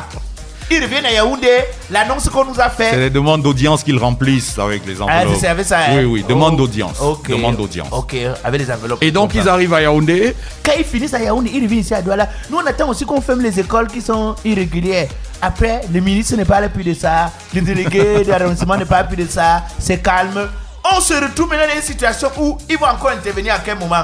Ils 0.71 0.83
reviennent 0.83 1.07
à 1.07 1.13
Yaoundé, 1.13 1.49
l'annonce 1.91 2.29
qu'on 2.29 2.45
nous 2.45 2.61
a 2.61 2.69
C'est 2.77 2.91
fait. 2.91 2.97
les 2.99 3.11
demandes 3.11 3.43
d'audience 3.43 3.83
qu'ils 3.83 3.99
remplissent 3.99 4.59
avec 4.59 4.85
les 4.87 4.97
Ah, 5.01 5.05
enveloppes. 5.23 5.37
c'est 5.41 5.47
avec 5.47 5.65
ça. 5.67 5.78
Oui, 5.91 5.97
hein? 6.00 6.04
oui, 6.07 6.25
demande 6.28 6.54
Oh, 6.54 6.59
d'audience. 6.59 7.00
ok. 7.00 7.28
Demande 7.31 7.57
d'audience. 7.57 7.89
Ok, 7.91 8.15
avec 8.45 8.61
les 8.61 8.71
enveloppes. 8.71 9.02
Et 9.02 9.11
donc, 9.11 9.33
ils 9.35 9.49
arrivent 9.49 9.73
à 9.73 9.81
Yaoundé. 9.81 10.35
Quand 10.63 10.73
ils 10.78 10.85
finissent 10.85 11.15
à 11.15 11.21
Yaoundé, 11.21 11.50
ils 11.54 11.63
reviennent 11.63 11.81
ici 11.81 11.95
à 11.95 12.02
Douala. 12.02 12.28
Nous, 12.50 12.59
on 12.59 12.67
attend 12.67 12.89
aussi 12.91 13.07
qu'on 13.07 13.21
ferme 13.23 13.41
les 13.41 13.59
écoles 13.59 13.87
qui 13.89 14.02
sont 14.02 14.35
irrégulières. 14.45 15.09
Après, 15.41 15.81
le 15.91 16.00
ministre 16.00 16.37
ne 16.37 16.45
parle 16.45 16.69
plus 16.69 16.85
de 16.85 16.93
ça. 16.93 17.33
Le 17.54 17.63
délégué 17.63 18.25
de 18.25 18.28
l'arrondissement 18.31 18.76
ne 18.76 18.85
parle 18.85 19.07
plus 19.09 19.17
de 19.17 19.26
ça. 19.26 19.63
C'est 19.78 20.02
calme. 20.02 20.49
On 20.95 21.00
se 21.00 21.15
retrouve 21.15 21.49
maintenant 21.49 21.67
dans 21.69 21.76
une 21.76 21.83
situation 21.83 22.28
où 22.39 22.59
ils 22.69 22.76
vont 22.76 22.87
encore 22.87 23.11
intervenir 23.11 23.54
à 23.54 23.59
quel 23.65 23.78
moment? 23.78 24.02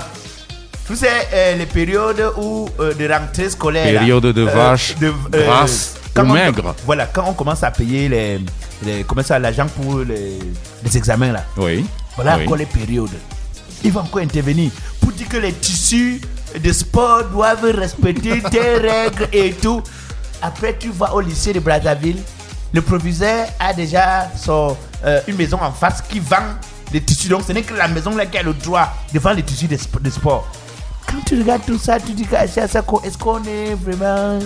Tu 0.87 0.97
sais, 0.97 1.09
euh, 1.33 1.57
les 1.57 1.67
périodes 1.67 2.23
où, 2.39 2.69
euh, 2.81 2.93
de 2.95 3.07
rentrée 3.11 3.49
scolaire. 3.51 3.85
Période 3.99 4.23
de 4.25 4.43
vache 4.43 4.95
grasse 5.31 5.95
quand 6.15 6.29
on- 6.31 6.33
maigre. 6.33 6.75
Voilà, 6.87 7.07
quand 7.07 7.25
on 7.29 7.33
commence 7.35 7.63
à 7.63 7.71
payer 7.71 8.09
les, 8.09 8.41
les 8.85 9.05
comment 9.05 9.23
ça, 9.23 9.39
l'argent 9.39 9.67
pour 9.67 9.99
les, 10.01 10.39
les 10.85 10.97
examens 10.97 11.33
là. 11.33 11.45
Oui. 11.57 11.85
Voilà 12.17 12.37
Oui. 12.37 12.45
encore 12.45 12.57
les 12.57 12.67
périodes. 12.67 13.11
Il 13.83 13.93
va 13.93 14.01
encore 14.01 14.23
intervenir 14.23 14.71
pour 15.01 15.13
dire 15.13 15.29
que 15.29 15.37
les 15.37 15.53
tissus 15.53 16.21
de 16.63 16.73
sport 16.73 17.25
doivent 17.25 17.65
respecter 17.77 18.41
des 18.51 18.75
règles 18.77 19.29
et 19.33 19.53
tout. 19.53 19.83
Après, 20.41 20.77
tu 20.79 20.91
vas 20.91 21.13
au 21.15 21.21
lycée 21.21 21.53
de 21.53 21.61
Brazzaville. 21.61 22.19
Le 22.73 22.81
proviseur 22.83 23.47
a 23.61 23.73
déjà 23.73 24.29
son, 24.37 24.77
euh, 25.05 25.21
une 25.29 25.37
maison 25.37 25.59
en 25.61 25.71
face 25.73 26.03
qui 26.03 26.19
vend 26.21 26.55
des 26.93 27.01
tissus. 27.01 27.29
Donc, 27.29 27.43
ce 27.47 27.53
n'est 27.53 27.63
que 27.63 27.75
la 27.75 27.89
maison 27.89 28.15
là 28.17 28.27
qui 28.27 28.37
a 28.39 28.43
le 28.43 28.53
droit 28.55 28.93
de 29.13 29.19
vendre 29.19 29.37
les 29.37 29.43
tissus 29.43 29.67
de, 29.69 29.77
sp- 29.77 30.01
de 30.03 30.11
sport. 30.11 30.47
Quand 31.07 31.21
tu 31.27 31.39
regardes 31.39 31.65
tout 31.67 31.79
ça, 31.79 31.99
tu 32.01 32.13
dis 32.13 32.27
est-ce 32.33 33.19
qu'on 33.19 33.43
est 33.45 33.75
vraiment. 33.75 34.39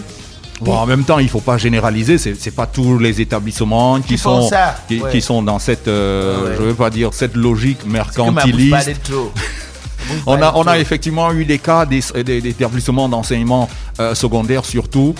Bon, 0.60 0.74
en 0.74 0.86
même 0.86 1.04
temps, 1.04 1.18
il 1.18 1.28
faut 1.28 1.40
pas 1.40 1.58
généraliser. 1.58 2.18
C'est 2.18 2.34
c'est 2.34 2.50
pas 2.50 2.66
tous 2.66 2.98
les 2.98 3.20
établissements 3.20 4.00
qui, 4.00 4.18
sont 4.18 4.48
ça, 4.48 4.76
qui, 4.88 5.00
ouais. 5.00 5.10
qui 5.10 5.20
sont 5.20 5.42
dans 5.42 5.58
cette, 5.58 5.88
euh, 5.88 6.42
Ouais, 6.42 6.48
ouais. 6.50 6.56
je 6.58 6.62
veux 6.62 6.74
pas 6.74 6.90
dire 6.90 7.10
cette 7.12 7.36
logique 7.36 7.84
mercantiliste. 7.86 9.12
On 10.26 10.40
a, 10.40 10.52
on 10.54 10.62
a 10.66 10.78
effectivement 10.78 11.32
eu 11.32 11.44
des 11.44 11.58
cas 11.58 11.84
d'établissements 11.84 13.08
d'enseignement 13.08 13.68
euh, 14.00 14.14
secondaire 14.14 14.64
surtout 14.64 15.14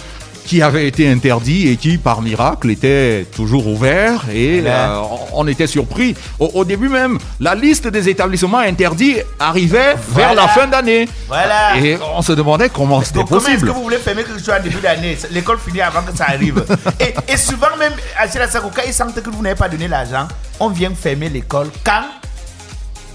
qui 0.49 0.63
avaient 0.63 0.87
été 0.89 1.07
interdits 1.13 1.69
et 1.69 1.77
qui, 1.77 1.99
par 1.99 2.23
miracle, 2.23 2.71
étaient 2.71 3.27
toujours 3.37 3.67
ouverts 3.67 4.23
et 4.33 4.61
Voilà. 4.63 4.93
euh, 4.97 5.03
on 5.35 5.47
était 5.47 5.67
surpris. 5.67 6.15
Au, 6.41 6.47
au 6.55 6.65
début 6.65 6.89
même, 6.89 7.19
la 7.39 7.55
liste 7.55 7.87
des 7.89 8.09
établissements 8.09 8.59
interdits 8.73 9.17
arrivait 9.39 9.95
vers 10.09 10.33
la 10.35 10.49
fin 10.49 10.67
d'année. 10.67 11.07
Voilà. 11.27 11.77
Et 11.77 11.99
on 12.17 12.23
se 12.23 12.33
demandait 12.33 12.71
comment 12.71 13.03
c'était 13.03 13.19
Donc, 13.19 13.29
comment 13.29 13.41
est-ce 13.43 13.47
possible. 13.51 13.69
que 13.69 13.75
vous 13.77 13.83
voulez 13.83 13.99
fermer 13.99 14.25
quelque 14.25 14.39
chose 14.39 14.55
en 14.59 14.63
début 14.63 14.81
d'année? 14.81 15.19
L'école 15.33 15.59
finit 15.59 15.83
avant 15.83 16.01
que 16.03 16.17
ça 16.17 16.25
arrive. 16.31 16.65
et, 17.01 17.13
et 17.31 17.37
souvent, 17.37 17.77
même, 17.79 17.93
à 18.19 18.27
Sierra 18.27 18.49
Sako, 18.49 18.71
quand 18.75 18.83
ils 18.87 18.95
sentent 18.95 19.21
que 19.23 19.29
vous 19.29 19.43
n'avez 19.43 19.55
pas 19.55 19.69
donné 19.69 19.87
l'argent, 19.87 20.27
on 20.61 20.71
vient 20.71 20.93
fermer 20.95 21.29
l'école 21.29 21.69
quand 21.85 22.05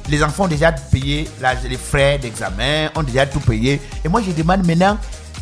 les 0.09 0.21
enfants 0.23 0.43
ont 0.43 0.47
déjà 0.47 0.71
payé 0.71 1.27
la- 1.41 1.55
les 1.67 1.77
frais 1.77 2.19
d'examen, 2.21 2.89
ont 2.95 3.03
déjà 3.03 3.25
tout 3.25 3.39
payé. 3.39 3.81
Et 4.05 4.09
moi, 4.09 4.21
je 4.23 4.31
demande 4.33 4.65
maintenant, 4.67 4.97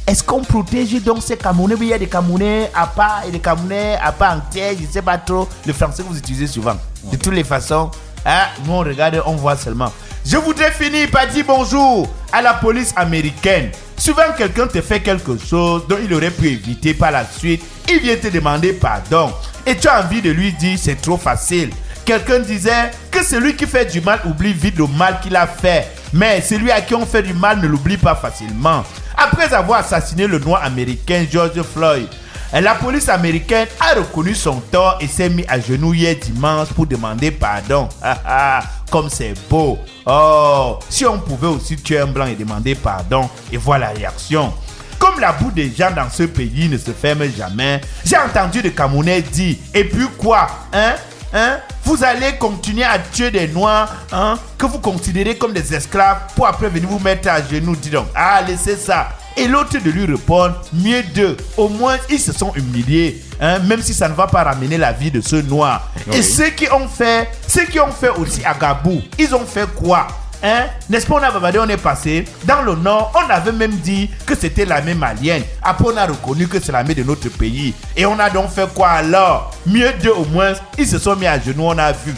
est-ce 0.08 0.24
qu'on 0.24 0.42
protège 0.42 1.02
donc 1.04 1.22
ces 1.22 1.38
Camerounais? 1.38 1.76
Mais 1.80 1.86
il 1.86 1.90
y 1.90 1.94
a 1.94 2.00
des 2.00 2.08
Camerounais 2.08 2.72
à 2.74 2.88
part 2.88 3.24
et 3.28 3.32
des 3.32 3.40
Camerounais 3.40 3.98
à 4.02 4.12
part 4.12 4.38
entière, 4.38 4.74
je 4.78 4.86
ne 4.86 4.92
sais 4.92 5.02
pas 5.02 5.18
trop 5.18 5.48
le 5.66 5.74
français 5.74 6.04
que 6.04 6.08
vous 6.08 6.18
utilisez 6.18 6.48
souvent. 6.48 6.76
De 7.12 7.18
toutes 7.18 7.34
les 7.34 7.44
façons, 7.44 7.92
hein, 8.26 8.46
nous 8.66 8.74
on 8.74 8.80
regarde, 8.80 9.22
on 9.26 9.36
voit 9.36 9.58
seulement. 9.58 9.92
Je 10.26 10.38
voudrais 10.38 10.72
finir 10.72 11.10
par 11.10 11.28
dire 11.28 11.46
bonjour 11.48 12.08
à 12.32 12.42
la 12.42 12.54
police 12.54 12.94
américaine. 12.96 13.72
Souvent, 13.98 14.24
quelqu'un 14.36 14.68
te 14.68 14.82
fait 14.82 15.00
quelque 15.00 15.38
chose 15.38 15.84
dont 15.88 15.98
il 16.04 16.12
aurait 16.14 16.32
pu 16.32 16.48
éviter 16.48 16.94
par 16.94 17.12
la 17.12 17.24
suite. 17.26 17.64
Il 17.88 18.00
vient 18.00 18.16
te 18.16 18.28
demander 18.28 18.74
pardon. 18.74 19.32
Et 19.66 19.78
tu 19.78 19.88
as 19.88 20.04
envie 20.04 20.22
de 20.22 20.32
lui 20.32 20.54
dire 20.54 20.78
c'est 20.80 21.00
trop 21.00 21.18
facile. 21.18 21.70
Quelqu'un 22.06 22.40
disait 22.40 22.92
que 23.10 23.24
celui 23.24 23.56
qui 23.56 23.66
fait 23.66 23.86
du 23.86 24.02
mal 24.02 24.20
oublie 24.26 24.54
vite 24.54 24.78
le 24.78 24.88
mal 24.88 25.20
qu'il 25.22 25.36
a 25.36 25.48
fait. 25.48 25.88
Mais 26.14 26.42
celui 26.42 26.72
à 26.72 26.82
qui 26.82 26.96
on 26.96 27.06
fait 27.06 27.24
du 27.24 27.34
mal 27.34 27.60
ne 27.60 27.68
l'oublie 27.68 27.98
pas 27.98 28.16
facilement. 28.16 28.84
Après 29.16 29.54
avoir 29.54 29.80
assassiné 29.80 30.28
le 30.28 30.40
noir 30.40 30.64
américain 30.64 31.26
George 31.32 31.62
Floyd, 31.62 32.08
la 32.54 32.76
police 32.76 33.08
américaine 33.08 33.68
a 33.80 33.94
reconnu 33.96 34.36
son 34.36 34.60
tort 34.72 34.98
et 35.00 35.08
s'est 35.08 35.30
mis 35.30 35.46
à 35.48 35.60
genoux 35.60 35.94
hier 35.94 36.16
dimanche 36.16 36.68
pour 36.70 36.86
demander 36.86 37.32
pardon. 37.32 37.88
Ah, 38.02 38.18
ah, 38.26 38.60
Comme 38.92 39.10
c'est 39.10 39.34
beau. 39.50 39.80
Oh, 40.06 40.80
si 40.90 41.06
on 41.06 41.20
pouvait 41.20 41.48
aussi 41.48 41.78
tuer 41.78 42.00
un 42.00 42.08
blanc 42.08 42.26
et 42.26 42.36
demander 42.36 42.76
pardon 42.76 43.30
et 43.52 43.58
voir 43.58 43.80
la 43.80 43.90
réaction. 43.90 44.52
Comme 45.00 45.20
la 45.20 45.32
boue 45.32 45.52
des 45.52 45.72
gens 45.74 45.92
dans 45.96 46.10
ce 46.10 46.24
pays 46.24 46.68
ne 46.68 46.78
se 46.78 46.92
ferme 46.92 47.24
jamais, 47.36 47.80
j'ai 48.06 48.18
entendu 48.18 48.62
des 48.62 48.72
Camerounais 48.72 49.22
dire, 49.22 49.56
et 49.74 49.84
puis 49.86 50.06
quoi, 50.18 50.48
hein, 50.74 50.94
hein, 51.34 51.58
vous 51.84 52.04
allez 52.04 52.38
continuer 52.38 52.84
à 52.84 53.00
tuer 53.00 53.32
des 53.32 53.48
Noirs, 53.48 53.94
hein, 54.12 54.38
que 54.58 54.66
vous 54.66 54.80
considérez 54.80 55.38
comme 55.38 55.54
des 55.54 55.74
esclaves, 55.74 56.20
pour 56.36 56.48
après 56.48 56.70
venir 56.70 56.90
vous 56.90 57.00
mettre 57.00 57.30
à 57.30 57.42
genoux, 57.42 57.76
dis 57.76 57.90
donc, 57.90 58.08
ah, 58.16 58.42
laissez 58.48 58.76
ça. 58.76 59.10
Et 59.38 59.48
l'autre 59.48 59.80
de 59.80 59.90
lui 59.90 60.06
répondre, 60.06 60.62
mieux 60.74 61.04
d'eux, 61.16 61.38
au 61.56 61.70
moins 61.70 61.96
ils 62.10 62.20
se 62.20 62.34
sont 62.34 62.54
humiliés, 62.54 63.24
hein, 63.40 63.60
même 63.60 63.82
si 63.82 63.94
ça 63.94 64.10
ne 64.10 64.14
va 64.14 64.28
pas 64.28 64.44
ramener 64.44 64.78
la 64.78 64.92
vie 64.92 65.10
de 65.10 65.22
ce 65.22 65.38
noir. 65.38 65.90
Et 66.12 66.22
ceux 66.22 66.50
qui 66.50 66.70
ont 66.72 66.88
fait, 66.88 67.30
ceux 67.48 67.66
qui 67.66 67.80
ont 67.80 67.92
fait 67.92 68.10
aussi 68.10 68.44
à 68.44 68.54
Gabou, 68.54 69.02
ils 69.18 69.34
ont 69.34 69.46
fait 69.46 69.68
quoi? 69.74 70.08
Hein? 70.44 70.66
N'est-ce 70.90 71.06
pas, 71.06 71.16
on 71.16 71.18
a 71.24 71.60
on 71.60 71.70
est 71.70 71.78
passé. 71.78 72.26
Dans 72.46 72.62
le 72.64 72.76
nord, 72.76 73.12
on 73.16 73.30
avait 73.32 73.52
même 73.52 73.72
dit 73.78 74.10
que 74.26 74.36
c'était 74.36 74.66
l'armée 74.66 74.96
malienne. 74.96 75.44
Après, 75.62 75.86
on 75.94 75.98
a 75.98 76.08
reconnu 76.08 76.48
que 76.48 76.60
c'est 76.60 76.72
l'armée 76.72 76.96
de 76.96 77.04
notre 77.04 77.30
pays. 77.30 77.74
Et 77.96 78.06
on 78.06 78.18
a 78.20 78.30
donc 78.30 78.50
fait 78.50 78.68
quoi 78.74 78.90
alors? 78.90 79.52
Mieux 79.68 79.92
d'eux 80.02 80.14
au 80.14 80.26
moins, 80.26 80.54
ils 80.78 80.88
se 80.88 80.98
sont 80.98 81.16
mis 81.16 81.28
à 81.28 81.40
genoux, 81.40 81.64
on 81.66 81.78
a 81.78 81.92
vu. 81.92 82.14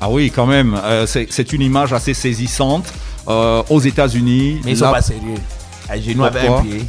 Ah 0.00 0.08
oui, 0.10 0.32
quand 0.34 0.46
même, 0.46 0.78
euh, 0.82 1.06
c'est 1.06 1.52
une 1.52 1.62
image 1.62 1.92
assez 1.92 2.14
saisissante. 2.14 2.92
Euh, 3.28 3.62
aux 3.68 3.80
États-Unis, 3.80 4.60
Mais 4.64 4.72
ils 4.72 4.78
la- 4.80 4.86
sont 4.86 4.92
pas 4.94 5.02
sérieux. 5.02 5.34
À 5.88 6.00
genoux 6.00 6.24
avec 6.24 6.42
un 6.50 6.62
pied. 6.62 6.84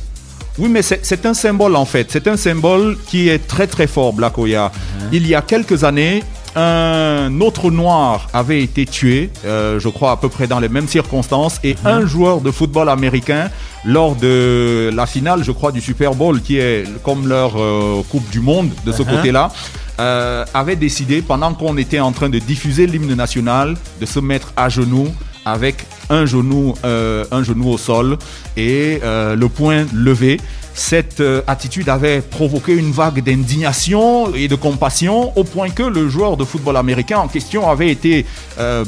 Oui, 0.57 0.69
mais 0.69 0.81
c'est 0.81 1.25
un 1.25 1.33
symbole 1.33 1.75
en 1.75 1.85
fait. 1.85 2.07
C'est 2.09 2.25
un 2.27 2.37
symbole 2.37 2.97
qui 3.07 3.27
est 3.29 3.45
très 3.47 3.67
très 3.67 3.85
fort, 3.85 4.13
Black 4.13 4.37
Oya. 4.37 4.71
Il 5.11 5.27
y 5.27 5.35
a 5.35 5.41
quelques 5.41 5.83
années, 5.83 6.23
un 6.55 7.39
autre 7.39 7.71
noir 7.71 8.27
avait 8.33 8.61
été 8.61 8.85
tué, 8.85 9.29
euh, 9.45 9.79
je 9.79 9.89
crois 9.89 10.11
à 10.11 10.17
peu 10.17 10.29
près 10.29 10.47
dans 10.47 10.59
les 10.59 10.69
mêmes 10.69 10.87
circonstances, 10.87 11.59
et 11.63 11.75
un 11.85 12.05
joueur 12.05 12.41
de 12.41 12.51
football 12.51 12.89
américain, 12.89 13.49
lors 13.85 14.15
de 14.15 14.89
la 14.93 15.05
finale, 15.05 15.43
je 15.43 15.51
crois, 15.51 15.71
du 15.71 15.81
Super 15.81 16.13
Bowl, 16.13 16.41
qui 16.41 16.57
est 16.57 16.85
comme 17.03 17.27
leur 17.27 17.53
euh, 17.59 18.01
Coupe 18.09 18.29
du 18.29 18.41
Monde 18.41 18.69
de 18.85 18.91
ce 18.91 19.03
côté-là, 19.03 19.51
euh, 19.99 20.45
avait 20.53 20.75
décidé, 20.75 21.21
pendant 21.21 21.53
qu'on 21.53 21.77
était 21.77 21.99
en 21.99 22.11
train 22.11 22.29
de 22.29 22.39
diffuser 22.39 22.87
l'hymne 22.87 23.13
national, 23.15 23.75
de 23.99 24.05
se 24.05 24.19
mettre 24.19 24.53
à 24.57 24.69
genoux 24.69 25.07
avec 25.45 25.85
un 26.09 26.25
genou, 26.25 26.73
euh, 26.85 27.25
un 27.31 27.43
genou 27.43 27.69
au 27.69 27.77
sol 27.77 28.17
et 28.57 28.99
euh, 29.03 29.35
le 29.35 29.49
poing 29.49 29.85
levé. 29.93 30.39
Cette 30.73 31.19
euh, 31.19 31.41
attitude 31.47 31.89
avait 31.89 32.21
provoqué 32.21 32.73
une 32.73 32.91
vague 32.91 33.23
d'indignation 33.23 34.33
et 34.33 34.47
de 34.47 34.55
compassion 34.55 35.37
au 35.37 35.43
point 35.43 35.69
que 35.69 35.83
le 35.83 36.07
joueur 36.07 36.37
de 36.37 36.45
football 36.45 36.77
américain 36.77 37.19
en 37.19 37.27
question 37.27 37.69
avait 37.69 37.89
été 37.89 38.25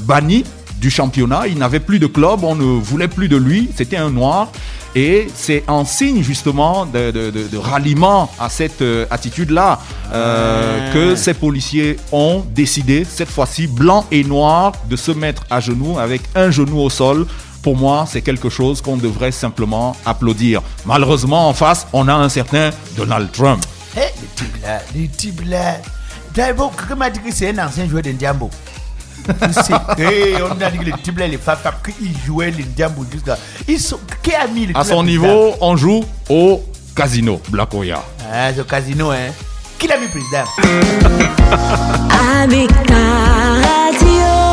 banni 0.08 0.44
du 0.84 0.90
championnat. 0.92 1.48
Il 1.48 1.58
n'avait 1.58 1.80
plus 1.90 1.98
de 2.06 2.08
club, 2.08 2.44
on 2.44 2.56
ne 2.56 2.64
voulait 2.90 3.08
plus 3.08 3.30
de 3.30 3.38
lui. 3.38 3.70
C'était 3.78 3.96
un 4.08 4.12
noir. 4.12 4.50
Et 4.96 5.28
c'est 5.34 5.64
en 5.68 5.86
signe 5.86 6.22
justement 6.22 6.86
de, 6.86 7.10
de- 7.18 7.32
de- 7.32 7.48
de 7.48 7.58
ralliement 7.58 8.30
à 8.40 8.48
cette 8.50 8.82
euh, 8.82 9.06
attitude-là 9.10 9.80
euh, 10.14 10.94
que 10.94 11.16
ces 11.16 11.34
policiers 11.34 11.98
ont 12.12 12.44
décidé, 12.62 12.98
cette 13.10 13.30
fois-ci 13.32 13.66
blanc 13.66 14.06
et 14.12 14.24
noir, 14.24 14.74
de 14.90 14.96
se 14.96 15.12
mettre 15.12 15.44
à 15.50 15.60
genoux 15.62 15.98
avec 15.98 16.22
un 16.36 16.52
genou 16.52 16.80
au 16.80 16.90
sol. 16.92 17.26
Pour 17.64 17.78
moi, 17.78 18.06
c'est 18.12 18.22
quelque 18.22 18.50
chose 18.50 18.82
qu'on 18.82 18.98
devrait 18.98 19.32
simplement 19.32 19.96
applaudir. 20.06 20.62
Malheureusement, 20.86 21.48
en 21.50 21.54
face, 21.54 21.88
on 21.94 22.08
a 22.10 22.14
un 22.14 22.28
certain 22.30 22.70
Donald 22.98 23.32
Trump. 23.32 23.64
Le 23.96 24.02
type 24.36 24.56
là, 24.62 24.82
le 24.94 25.08
type 25.08 25.42
là. 25.50 25.78
D'abord, 26.36 26.76
quelqu'un 26.76 26.96
m'a 26.96 27.10
dit 27.10 27.20
que 27.22 27.32
c'est 27.34 27.50
un 27.58 27.66
ancien 27.66 27.88
joueur 27.88 28.02
de 28.04 28.12
Ndiambo. 28.12 28.50
Eh, 29.98 30.36
on 30.42 30.62
a 30.62 30.70
dit 30.70 30.78
que 30.80 30.86
le 30.86 30.92
type 31.02 31.18
là, 31.18 31.28
les 31.28 31.38
Fafap, 31.38 31.86
qu'il 31.86 32.16
jouait 32.26 32.52
le 32.52 32.64
Ndiambo 32.64 33.06
jusqu'à. 33.12 33.38
Ils 33.68 33.80
sont. 33.80 34.00
Qui 34.22 34.34
a 34.34 34.48
mis 34.48 34.68
le 34.68 34.78
À 34.78 34.84
son 34.84 35.04
niveau, 35.04 35.54
on 35.62 35.76
joue 35.76 36.04
au 36.30 36.64
casino, 36.96 37.42
Black 37.50 37.74
Oya. 37.74 38.02
Ah, 38.32 38.50
c'est 38.54 38.62
au 38.62 38.66
casino, 38.66 39.12
hein. 39.12 39.32
Qui 39.78 39.88
l'a 39.88 39.98
mis 39.98 40.08
président? 40.08 40.46
Avec 42.42 42.70
ta 42.86 42.96
radio. 42.96 44.53